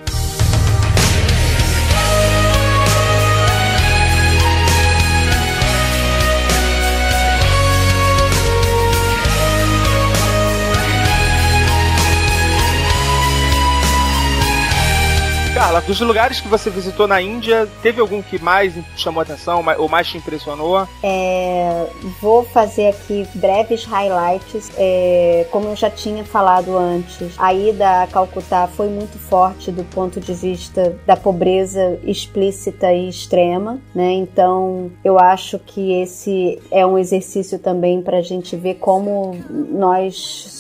[15.76, 19.90] Carla, dos lugares que você visitou na Índia, teve algum que mais chamou atenção ou
[19.90, 20.88] mais te impressionou?
[21.04, 21.88] É,
[22.22, 24.72] vou fazer aqui breves highlights.
[24.78, 29.84] É, como eu já tinha falado antes, a ida a Calcutá foi muito forte do
[29.84, 34.14] ponto de vista da pobreza explícita e extrema, né?
[34.14, 40.16] Então eu acho que esse é um exercício também para a gente ver como nós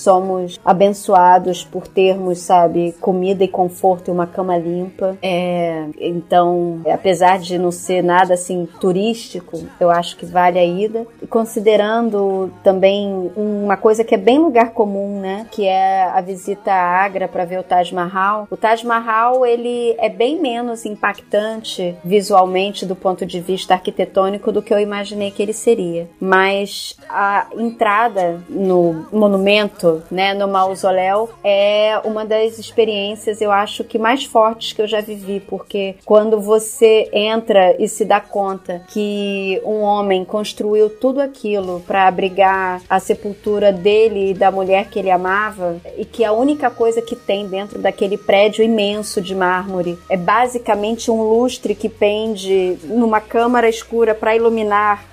[0.06, 5.05] somos abençoados por termos, sabe, comida e conforto e uma cama limpa.
[5.22, 11.06] É, então, apesar de não ser nada assim turístico, eu acho que vale a ida.
[11.30, 17.04] Considerando também uma coisa que é bem lugar comum, né, que é a visita à
[17.04, 18.48] Agra para ver o Taj Mahal.
[18.50, 24.62] O Taj Mahal ele é bem menos impactante visualmente do ponto de vista arquitetônico do
[24.62, 26.08] que eu imaginei que ele seria.
[26.20, 33.98] Mas a entrada no monumento, né, no mausoléu, é uma das experiências, eu acho que
[33.98, 39.62] mais fortes que eu já vivi, porque quando você entra e se dá conta que
[39.66, 45.12] um homem construiu tudo aquilo para abrigar a sepultura dele e da mulher que ele
[45.12, 50.18] amava, e que a única coisa que tem dentro daquele prédio imenso de mármore é
[50.18, 55.04] basicamente um lustre que pende numa câmara escura para iluminar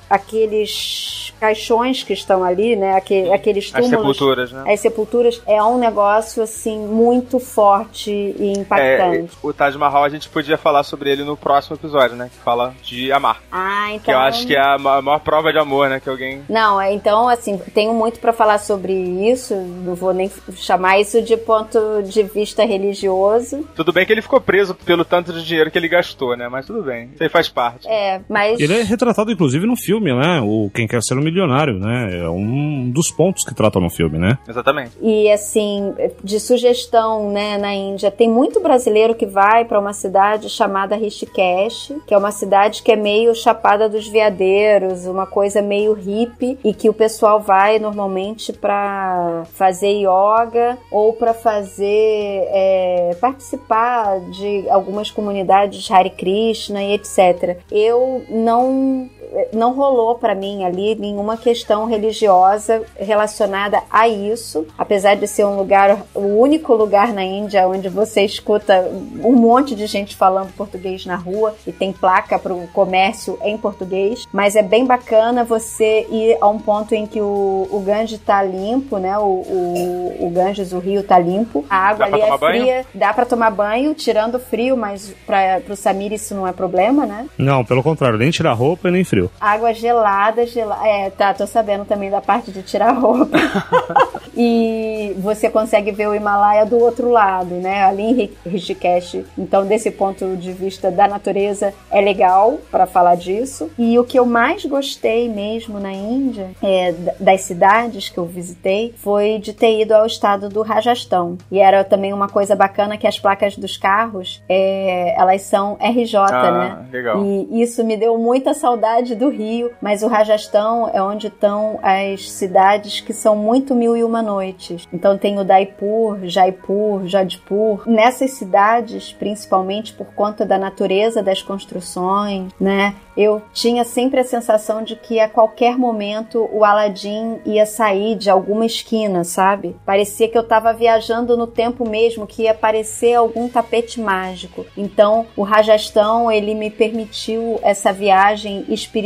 [0.46, 2.94] aqueles caixões que estão ali, né?
[2.96, 4.16] Aquele, aqueles As túmulos.
[4.16, 4.72] sepulturas, né?
[4.72, 9.32] As sepulturas é um negócio assim muito forte e É, impactante.
[9.42, 12.30] o Taj Mahal a gente podia falar sobre ele no próximo episódio, né?
[12.32, 13.40] Que fala de amar.
[13.50, 14.04] Ah, então.
[14.04, 15.98] Que eu acho que é a ma- a maior prova de amor, né?
[16.00, 16.42] Que alguém.
[16.48, 21.20] Não, é, então, assim, tenho muito pra falar sobre isso, não vou nem chamar isso
[21.22, 23.66] de ponto de vista religioso.
[23.74, 26.48] Tudo bem que ele ficou preso pelo tanto de dinheiro que ele gastou, né?
[26.48, 27.10] Mas tudo bem.
[27.14, 27.88] Isso aí faz parte.
[27.88, 28.60] É, mas.
[28.60, 30.40] Ele é retratado, inclusive, no filme, né?
[30.40, 32.24] O Quem Quer Ser um Milionário, né?
[32.24, 34.38] É um dos pontos que tratam no filme, né?
[34.48, 34.92] Exatamente.
[35.00, 35.94] E assim,
[36.24, 41.92] de sugestão, né, na Índia, tem muito brasileiro que vai pra uma cidade chamada Rishikesh,
[42.06, 46.72] que é uma cidade que é meio chapada dos veadeiros, uma coisa meio hippie e
[46.72, 55.10] que o pessoal vai normalmente pra fazer yoga ou pra fazer é, participar de algumas
[55.10, 57.58] comunidades Hare Krishna e etc.
[57.70, 59.08] Eu não
[59.52, 65.56] não rolou pra mim ali nenhuma questão religiosa relacionada a isso, apesar de ser um
[65.56, 68.88] lugar, o único lugar na Índia onde você escuta
[69.22, 73.56] um monte de gente falando português na rua e tem placa para o comércio em
[73.56, 78.20] português, mas é bem bacana você ir a um ponto em que o, o Ganges
[78.20, 79.16] tá limpo, né?
[79.18, 82.38] O, o, o Ganges, o rio tá limpo, a água Dá pra ali é tomar
[82.38, 82.62] banho?
[82.62, 86.52] fria, dá para tomar banho, tirando o frio, mas para o Samir isso não é
[86.52, 87.26] problema, né?
[87.38, 89.21] Não, pelo contrário, nem tirar roupa e nem frio.
[89.40, 90.86] Água gelada, gelada.
[90.86, 93.36] É, tá, tô sabendo também da parte de tirar roupa.
[94.36, 97.84] e você consegue ver o Himalaia do outro lado, né?
[97.84, 99.18] Ali em Ri- Rishikesh.
[99.36, 103.70] Então, desse ponto de vista da natureza, é legal para falar disso.
[103.78, 108.94] E o que eu mais gostei mesmo na Índia, é, das cidades que eu visitei,
[108.96, 111.36] foi de ter ido ao estado do Rajastão.
[111.50, 116.16] E era também uma coisa bacana que as placas dos carros, é, elas são RJ,
[116.16, 116.86] Ah, né?
[116.90, 117.22] legal.
[117.24, 122.30] E isso me deu muita saudade do Rio, mas o Rajastão é onde estão as
[122.30, 124.86] cidades que são muito mil e uma noites.
[124.92, 127.82] Então tem o Daipur, Jaipur, Jodhpur.
[127.86, 132.94] Nessas cidades, principalmente por conta da natureza das construções, né?
[133.14, 138.30] Eu tinha sempre a sensação de que a qualquer momento o Aladim ia sair de
[138.30, 139.76] alguma esquina, sabe?
[139.84, 144.64] Parecia que eu estava viajando no tempo mesmo, que ia aparecer algum tapete mágico.
[144.76, 149.01] Então, o Rajastão, ele me permitiu essa viagem espiritual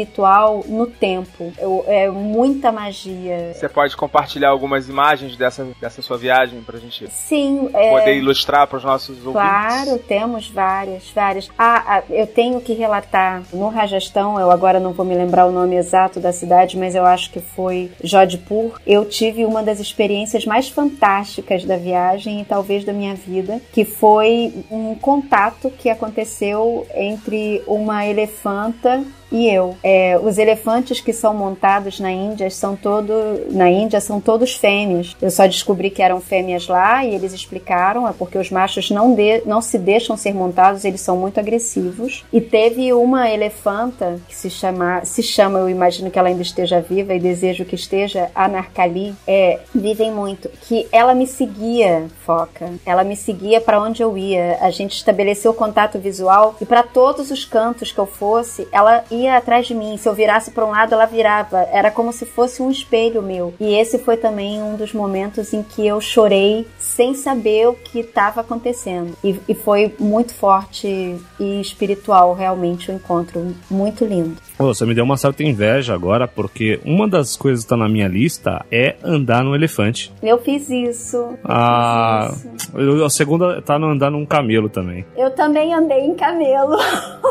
[0.68, 1.52] no tempo.
[1.58, 3.52] Eu- é muita magia.
[3.54, 7.90] Você pode compartilhar algumas imagens dessa, dessa sua viagem pra gente Sim, é...
[7.90, 9.32] poder ilustrar pros nossos ouvintes?
[9.32, 11.50] Claro, temos várias, várias.
[11.58, 15.52] Ah, ah, eu tenho que relatar no Rajastão, eu agora não vou me lembrar o
[15.52, 18.80] nome exato da cidade, mas eu acho que foi Jodhpur.
[18.86, 23.84] Eu tive uma das experiências mais fantásticas da viagem e talvez da minha vida, que
[23.84, 29.76] foi um contato que aconteceu entre uma elefanta e eu.
[29.82, 33.12] É, os elefantes que são montados na Índia são todo,
[33.50, 35.16] na Índia são todos fêmeas.
[35.20, 39.14] Eu só descobri que eram fêmeas lá e eles explicaram, é porque os machos não,
[39.14, 42.24] de, não se deixam ser montados, eles são muito agressivos.
[42.32, 46.80] E teve uma elefanta que se chama, se chama, eu imagino que ela ainda esteja
[46.80, 52.70] viva e desejo que esteja, Anarkali, é, vivem muito, que ela me seguia, foca.
[52.84, 54.58] Ela me seguia para onde eu ia.
[54.60, 59.36] A gente estabeleceu contato visual e para todos os cantos que eu fosse, ela ia
[59.36, 59.96] atrás de mim.
[59.96, 61.60] Se eu virasse para um lado, ela virava.
[61.72, 63.54] Era como se fosse um espelho meu.
[63.58, 66.66] E esse foi também um dos momentos em que eu chorei
[66.96, 69.12] sem saber o que estava acontecendo.
[69.22, 73.54] E, e foi muito forte e espiritual, realmente, o encontro.
[73.70, 74.36] Muito lindo.
[74.58, 77.86] Ô, você me deu uma certa inveja agora, porque uma das coisas que tá na
[77.88, 80.10] minha lista é andar no elefante.
[80.22, 81.16] Eu fiz isso.
[81.18, 82.78] eu Ah, fiz isso.
[82.78, 85.04] eu- a segunda tá no andar num camelo também.
[85.14, 86.78] Eu também andei em camelo.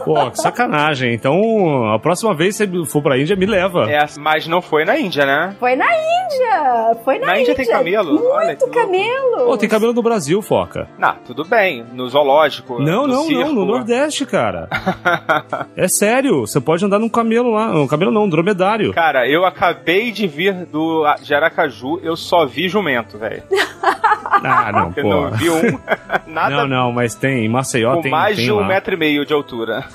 [0.05, 1.13] Pô, que sacanagem.
[1.15, 3.89] Então, a próxima vez que você for pra Índia, me leva.
[3.91, 5.55] É, mas não foi na Índia, né?
[5.59, 6.97] Foi na Índia!
[7.03, 8.21] Foi na, Na Índia tem camelo?
[8.29, 8.75] Olha Muito louco.
[8.79, 9.49] camelo!
[9.55, 10.87] Pô, tem camelo no Brasil, Foca.
[10.97, 11.85] Não, tudo bem.
[11.93, 12.79] No zoológico.
[12.81, 13.43] Não, no não, circo.
[13.45, 14.67] não, no Nordeste, cara.
[15.75, 17.71] é sério, você pode andar num camelo lá.
[17.71, 18.93] Um camelo não, um dromedário.
[18.93, 23.43] Cara, eu acabei de vir do de Aracaju, eu só vi jumento, velho.
[24.43, 25.09] Ah, não, Eu pô.
[25.09, 25.79] não vi um,
[26.27, 27.45] nada Não, não, mas tem.
[27.45, 28.11] Em Maceió com tem.
[28.11, 28.67] mais tem de um lá.
[28.67, 29.85] metro e meio de altura.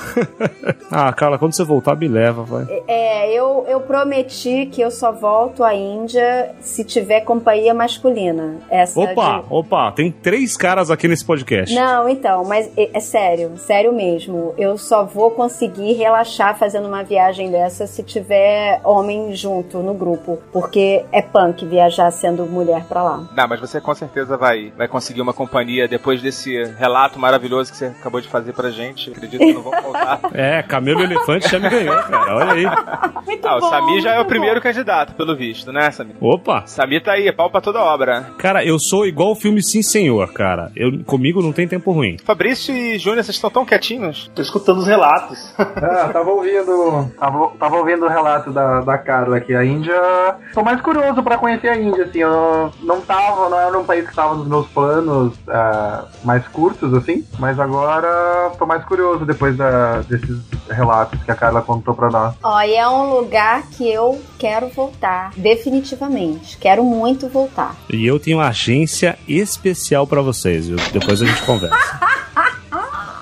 [0.90, 2.66] Ah, Carla, quando você voltar, me leva, vai.
[2.88, 8.56] É, eu, eu prometi que eu só volto à Índia se tiver companhia masculina.
[8.70, 9.44] Essa Opa!
[9.50, 11.74] Opa, tem três caras aqui nesse podcast.
[11.74, 14.54] Não, então, mas é, é sério, sério mesmo.
[14.56, 20.38] Eu só vou conseguir relaxar fazendo uma viagem dessa se tiver homem junto no grupo,
[20.52, 23.24] porque é punk viajar sendo mulher pra lá.
[23.36, 27.76] Não, mas você com certeza vai, vai conseguir uma companhia depois desse relato maravilhoso que
[27.76, 29.10] você acabou de fazer pra gente.
[29.10, 30.20] Acredito que não vou faltar.
[30.32, 32.36] É, Camelo Elefante já me ganhou, cara.
[32.36, 32.64] Olha aí.
[33.26, 34.62] Muito Ah, o bom, Sami já é o primeiro bom.
[34.62, 36.14] candidato, pelo visto, né, Sami?
[36.20, 36.62] Opa!
[36.66, 38.26] Sami tá aí, pau pra toda obra.
[38.38, 40.70] Cara, eu sou igual o filme Sim Senhor, cara.
[40.76, 42.16] Eu, comigo não tem tempo ruim.
[42.24, 44.30] Fabrício e Júnior, vocês estão tão quietinhos.
[44.34, 45.52] Tô escutando os relatos.
[45.90, 47.10] Ah, tava ouvindo.
[47.18, 49.54] Tava, tava ouvindo o relato da, da Carla aqui.
[49.54, 49.94] A Índia.
[50.52, 52.18] Tô mais curioso pra conhecer a Índia, assim.
[52.20, 56.92] Eu não tava, não era um país que tava nos meus planos ah, mais curtos,
[56.94, 57.24] assim.
[57.38, 60.38] Mas agora tô mais curioso depois da- desses
[60.68, 62.34] relatos que a Carla contou pra nós.
[62.42, 66.56] Ó, e é um lugar que eu quero voltar, definitivamente.
[66.58, 67.74] Quero muito voltar.
[67.92, 70.68] E eu tenho agência especial pra vocês?
[70.92, 71.76] Depois a gente conversa.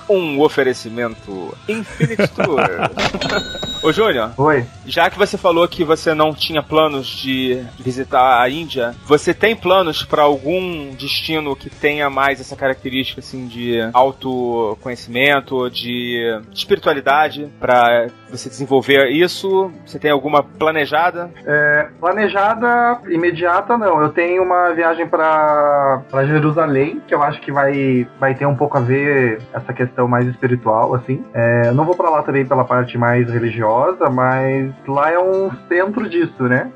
[0.09, 2.59] Um oferecimento Infinity Tour.
[3.81, 4.65] Ô, Júnior, Oi.
[4.85, 9.55] já que você falou que você não tinha planos de visitar a Índia, você tem
[9.55, 18.07] planos pra algum destino que tenha mais essa característica assim de autoconhecimento, de espiritualidade pra
[18.29, 19.71] você desenvolver isso?
[19.85, 21.31] Você tem alguma planejada?
[21.45, 24.01] É, planejada imediata não.
[24.01, 28.77] Eu tenho uma viagem pra Jerusalém, que eu acho que vai, vai ter um pouco
[28.77, 31.23] a ver essa questão mais espiritual, assim.
[31.33, 36.09] É, não vou pra lá também pela parte mais religiosa, mas lá é um centro
[36.09, 36.71] disso, né?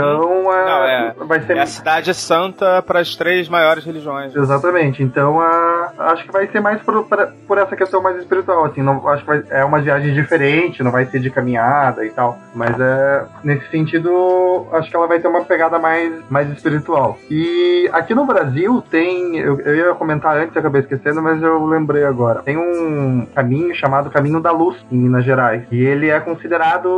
[0.00, 4.34] Então é, Não, é- vai ser É a cidade santa para as três maiores religiões.
[4.34, 5.02] Exatamente.
[5.02, 8.82] Então, a, acho que vai ser mais por, por, por essa questão mais espiritual, assim.
[8.82, 12.38] Não, acho que vai- é uma viagem diferente, não vai ser de caminhada e tal.
[12.54, 17.18] Mas é nesse sentido, acho que ela vai ter uma pegada mais, mais espiritual.
[17.30, 21.64] E aqui no Brasil tem, eu, eu ia comentar antes, eu acabei esquecendo, mas eu
[21.66, 22.42] lembrei agora.
[22.42, 25.62] Tem um caminho chamado Caminho da Luz em Minas Gerais.
[25.70, 26.88] E ele é considerado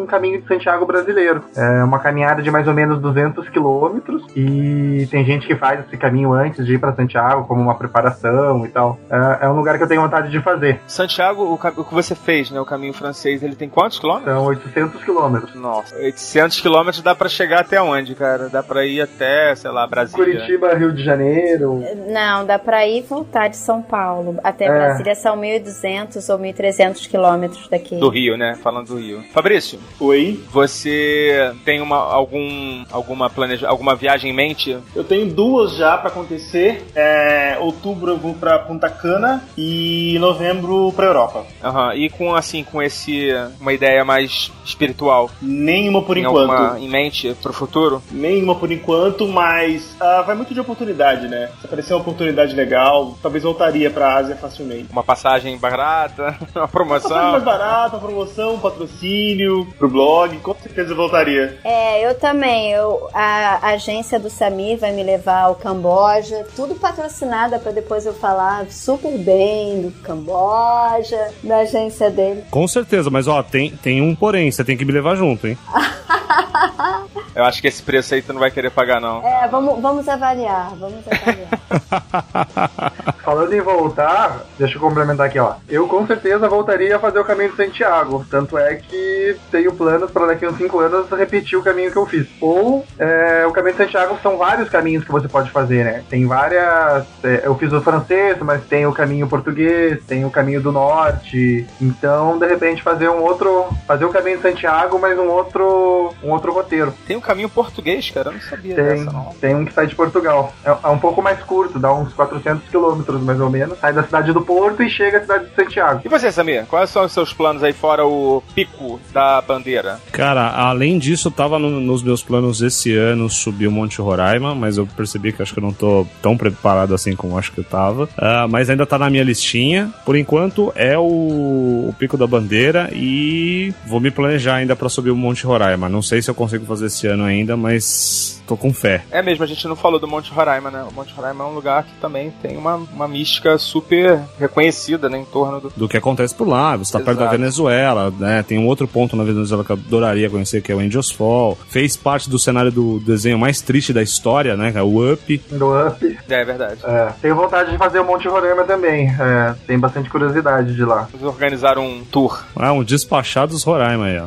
[0.00, 1.42] um caminho de Santiago brasileiro.
[1.56, 4.22] É uma caminhada de mais ou menos 200 quilômetros.
[4.36, 8.64] E tem gente que faz esse caminho antes de ir para Santiago, como uma preparação
[8.64, 8.98] e tal.
[9.10, 10.80] É, é um lugar que eu tenho vontade de fazer.
[10.86, 12.60] Santiago, o, o que você fez, né?
[12.60, 14.32] O caminho francês, ele tem quantos quilômetros?
[14.34, 15.54] São 800 quilômetros.
[15.54, 18.48] Nossa, 800 quilômetros dá pra chegar até onde, cara?
[18.48, 20.24] Dá pra ir até, sei lá, Brasília.
[20.24, 21.82] Curitiba, Rio de Janeiro.
[22.08, 24.38] Não, dá pra ir e voltar de São Paulo.
[24.44, 24.68] Até É.
[24.68, 27.96] Brasília são 1.200 ou 1.300 quilômetros daqui.
[27.96, 28.56] Do Rio, né?
[28.62, 29.22] Falando do Rio.
[29.32, 30.40] Fabrício, Oi.
[30.50, 34.76] você tem uma, algum, alguma, planeja, alguma viagem em mente?
[34.94, 36.84] Eu tenho duas já pra acontecer.
[36.94, 41.44] É, outubro eu vou pra Punta Cana e novembro pra Europa.
[41.62, 43.28] Aham, E com, assim, com esse,
[43.60, 45.30] uma ideia mais espiritual?
[45.40, 46.50] Nenhuma por Tem enquanto.
[46.50, 48.02] alguma em mente pro futuro?
[48.10, 51.50] Nenhuma por enquanto, mas ah, vai muito de oportunidade, né?
[51.60, 54.86] Se aparecer uma oportunidade legal, talvez voltaria pra Ásia facilmente.
[54.90, 56.36] Uma passagem barata?
[56.54, 57.32] Uma Passagem promoção?
[57.32, 61.58] mais barata, promoção, patrocínio pro blog, com certeza voltaria.
[61.64, 62.72] É, eu também.
[62.72, 68.14] Eu, a agência do Samir vai me levar ao Camboja, tudo patrocinada pra depois eu
[68.14, 72.44] falar super bem do Camboja, da agência dele.
[72.50, 75.58] Com certeza, mas ó, tem, tem um porém, você tem que me levar junto, hein?
[77.34, 79.26] Eu acho que esse preço aí tu não vai querer pagar, não.
[79.26, 82.92] É, vamos, vamos avaliar, vamos avaliar.
[83.24, 85.54] Falando em voltar, deixa eu complementar aqui, ó.
[85.68, 88.24] Eu com certeza voltaria a fazer o caminho de Santiago.
[88.30, 91.98] Tanto é que tenho planos para daqui a uns 5 anos repetir o caminho que
[91.98, 92.26] eu fiz.
[92.40, 96.02] Ou é, o caminho de Santiago são vários caminhos que você pode fazer, né?
[96.10, 97.04] Tem várias.
[97.22, 101.66] é, eu fiz o francês, mas tem o caminho português, tem o caminho do norte.
[101.80, 103.66] Então, de repente, fazer um outro.
[103.86, 106.12] Fazer o caminho de Santiago, mas um outro.
[106.22, 106.92] um outro roteiro.
[107.06, 108.28] Tem um caminho português, cara?
[108.28, 109.24] Eu não sabia Tem, dessa, não.
[109.40, 110.52] tem um que sai de Portugal.
[110.64, 113.78] É, é um pouco mais curto, dá uns 400 quilômetros mais ou menos.
[113.78, 116.00] Sai da cidade do Porto e chega à cidade de Santiago.
[116.04, 116.66] E você, Samir?
[116.66, 120.00] Quais são os seus planos aí fora o pico da bandeira?
[120.12, 124.76] Cara, além disso, tava no- nos meus planos esse ano subir o Monte Roraima, mas
[124.76, 127.64] eu percebi que acho que eu não tô tão preparado assim como acho que eu
[127.64, 128.08] tava.
[128.16, 129.92] Ah, mas ainda tá na minha listinha.
[130.04, 135.10] Por enquanto é o, o Pico da Bandeira e vou me planejar ainda pra subir
[135.10, 135.88] o Monte Roraima.
[135.88, 139.04] Não sei se eu consigo fazer esse ano ainda, mas tô com fé.
[139.10, 140.84] É mesmo, a gente não falou do Monte Roraima, né?
[140.88, 145.18] O Monte Roraima é um lugar que também tem uma, uma mística super reconhecida, né?
[145.18, 145.72] Em torno do...
[145.76, 146.76] do que acontece por lá.
[146.76, 147.38] Você tá perto da Exato.
[147.38, 148.42] Venezuela, né?
[148.42, 151.58] Tem um outro ponto na Venezuela que eu adoraria conhecer, que é o Angels Fall.
[151.74, 154.70] Fez parte do cenário do desenho mais triste da história, né?
[154.70, 155.38] que é O Up.
[155.50, 156.18] Do Up.
[156.30, 156.78] É, é verdade.
[156.84, 159.08] É, tenho vontade de fazer o Monte Roraima também.
[159.08, 161.08] É, tem bastante curiosidade de lá.
[161.10, 162.44] Vamos organizar um tour.
[162.54, 164.26] Ah, um Despachados Roraima aí, ó.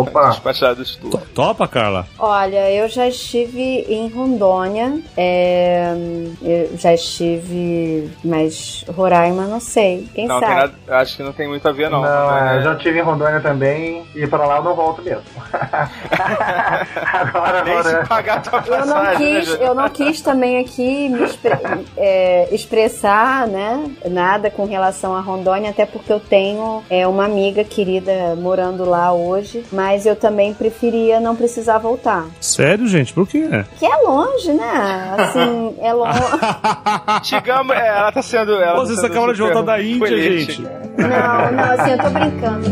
[0.00, 1.20] Opa, Despachados tour.
[1.32, 2.08] Topa, Carla?
[2.18, 5.94] Olha, eu já estive em Rondônia, é,
[6.42, 10.08] eu já estive, mas Roraima não sei.
[10.12, 10.54] Quem Não, sabe?
[10.54, 12.02] nada, acho que não tem muito a ver, não.
[12.02, 12.58] Não, é, né?
[12.58, 15.22] eu já estive em Rondônia também e pra lá eu não volto mesmo.
[17.12, 18.06] Agora, Nem se agora.
[18.06, 21.58] pagar tua Eu não, passagem, né, quis, eu não quis também aqui me expre-
[21.96, 27.64] é, expressar né, nada com relação a Rondônia, até porque eu tenho é, uma amiga
[27.64, 32.24] querida morando lá hoje, mas eu também preferia não precisar voltar.
[32.40, 33.12] Sério, gente?
[33.12, 33.48] Por quê?
[33.78, 35.14] Que é longe, né?
[35.18, 36.20] Assim, é longe.
[37.24, 38.52] Chegamos, é, ela tá sendo.
[38.54, 40.62] Ela Pô, tá vocês sendo acabaram de voltar da Índia, gente.
[40.62, 42.70] Não, não, assim, eu tô brincando.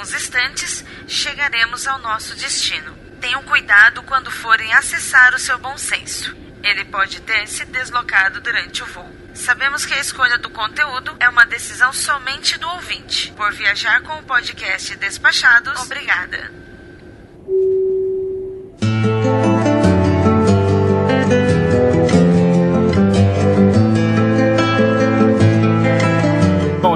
[0.00, 2.96] Alguns instantes, chegaremos ao nosso destino.
[3.20, 6.34] Tenham cuidado quando forem acessar o seu bom senso.
[6.62, 9.14] Ele pode ter se deslocado durante o voo.
[9.34, 13.30] Sabemos que a escolha do conteúdo é uma decisão somente do ouvinte.
[13.32, 16.50] Por viajar com o podcast Despachados, obrigada.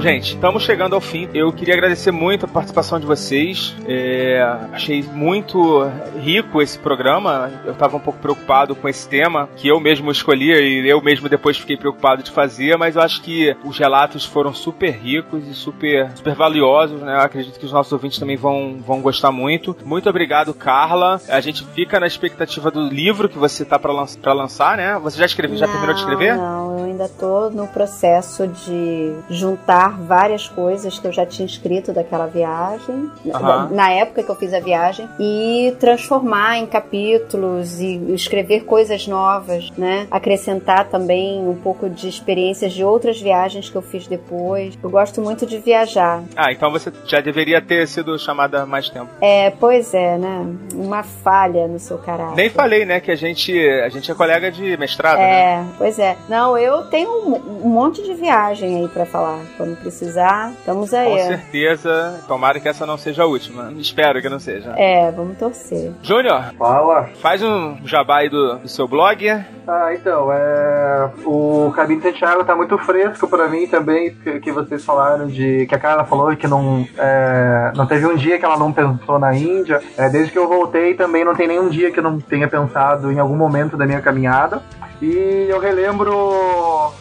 [0.05, 1.31] Gente, estamos chegando ao fim.
[1.33, 3.75] Eu queria agradecer muito a participação de vocês.
[3.89, 4.39] É,
[4.71, 5.83] achei muito
[6.21, 7.51] rico esse programa.
[7.65, 11.27] Eu estava um pouco preocupado com esse tema, que eu mesmo escolhi e eu mesmo
[11.27, 15.55] depois fiquei preocupado de fazer, mas eu acho que os relatos foram super ricos e
[15.55, 17.15] super, super valiosos, né?
[17.15, 19.75] Eu acredito que os nossos ouvintes também vão, vão gostar muito.
[19.87, 21.19] Muito obrigado, Carla.
[21.31, 24.99] A gente fica na expectativa do livro que você tá para lanç lançar, né?
[24.99, 26.37] Você já escreveu, já terminou de escrever?
[26.37, 31.93] Não, eu ainda tô no processo de juntar várias coisas que eu já tinha escrito
[31.93, 33.71] daquela viagem, Aham.
[33.73, 39.71] na época que eu fiz a viagem, e transformar em capítulos e escrever coisas novas,
[39.77, 40.07] né?
[40.11, 44.79] Acrescentar também um pouco de experiências de outras viagens que eu fiz depois.
[44.83, 46.23] Eu gosto muito de viajar.
[46.37, 49.09] Ah, então você já deveria ter sido chamada há mais tempo.
[49.21, 50.47] É, pois é, né?
[50.75, 52.37] Uma falha no seu caráter.
[52.37, 55.41] Nem falei, né, que a gente, a gente é colega de mestrado, né?
[55.41, 56.17] É, pois é.
[56.29, 59.39] Não, eu tenho um, um monte de viagem aí pra falar.
[59.57, 61.19] Quando precisar, estamos Com aí.
[61.27, 62.21] certeza.
[62.27, 63.71] Tomara que essa não seja a última.
[63.77, 64.73] Espero que não seja.
[64.77, 65.93] É, vamos torcer.
[66.03, 67.11] Júnior, Fala.
[67.21, 69.29] faz um jabá aí do, do seu blog.
[69.67, 71.11] Ah, então, é...
[71.25, 75.67] o Caminho de Santiago tá muito fresco pra mim também, que, que vocês falaram de...
[75.67, 79.19] que a Carla falou que não, é, não teve um dia que ela não pensou
[79.19, 79.83] na Índia.
[79.97, 83.13] É, desde que eu voltei também não tem nenhum dia que eu não tenha pensado
[83.13, 84.63] em algum momento da minha caminhada.
[85.05, 86.15] E eu relembro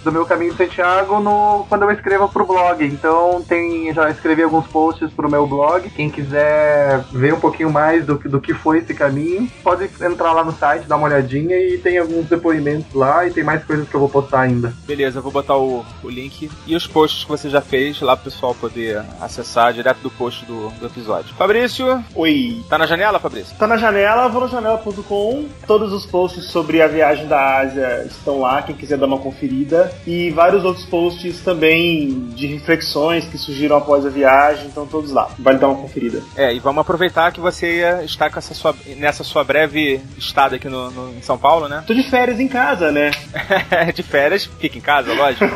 [0.03, 2.83] do meu caminho de Santiago no, quando eu escrevo pro blog.
[2.85, 5.89] Então tem, já escrevi alguns posts pro meu blog.
[5.89, 10.33] Quem quiser ver um pouquinho mais do, que- do que foi esse caminho, pode entrar
[10.33, 13.87] lá no site, dar uma olhadinha e tem alguns depoimentos lá e tem mais coisas
[13.87, 14.73] que eu vou postar ainda.
[14.85, 18.15] Beleza, eu vou botar o, o link e os posts que você já fez lá
[18.17, 21.33] pro pessoal poder acessar direto do post do, do episódio.
[21.35, 22.61] Fabrício, Oi.
[22.69, 23.55] tá na janela, Fabrício?
[23.57, 25.45] Tá na janela, vou no janela.com.
[25.65, 29.91] Todos os posts sobre a viagem da Ásia estão lá, quem quiser dar uma conferida.
[30.05, 35.29] E vários outros posts também de reflexões que surgiram após a viagem, estão todos lá.
[35.39, 36.21] Vale dar uma conferida.
[36.35, 40.69] É, e vamos aproveitar que você está com essa sua, nessa sua breve estada aqui
[40.69, 41.83] no, no- em São Paulo, né?
[41.85, 43.11] Tô de férias em casa, né?
[43.93, 45.45] de férias, fica em casa, lógico.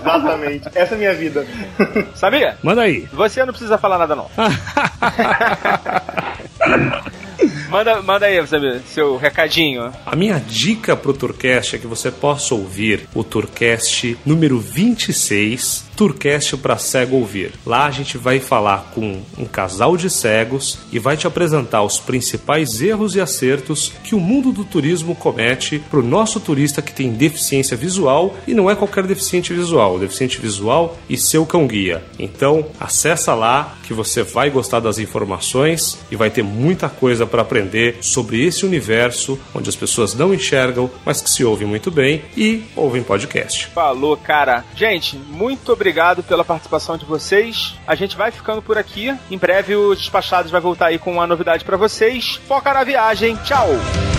[0.00, 0.68] Exatamente.
[0.74, 1.46] Essa é a minha vida.
[2.14, 2.56] Sabia?
[2.62, 3.06] Manda aí.
[3.12, 4.26] Você não precisa falar nada, não.
[7.68, 9.92] manda, manda aí, Samir, seu recadinho.
[10.04, 16.58] A minha dica pro Tourcast é que você possa ouvir o Tourcast número 26, Tourcast
[16.58, 17.52] para cego ouvir.
[17.64, 21.98] Lá a gente vai falar com um casal de cegos e vai te apresentar os
[21.98, 27.12] principais erros e acertos que o mundo do turismo comete pro nosso turista que tem
[27.12, 32.04] deficiência visual e não é qualquer deficiente visual, deficiente visual e seu cão guia.
[32.18, 37.40] Então, acessa lá que você vai gostar das informações e vai ter muita coisa para
[37.40, 42.22] aprender sobre esse universo onde as pessoas não enxergam, mas que se ouvem muito bem
[42.36, 43.68] e ouvem podcast.
[43.68, 44.62] Falou, cara.
[44.74, 45.85] Gente, muito obrigado
[46.22, 47.74] pela participação de vocês.
[47.86, 49.16] A gente vai ficando por aqui.
[49.30, 52.40] Em breve o Despachados vai voltar aí com uma novidade pra vocês.
[52.46, 53.36] Foca na viagem.
[53.44, 54.15] Tchau!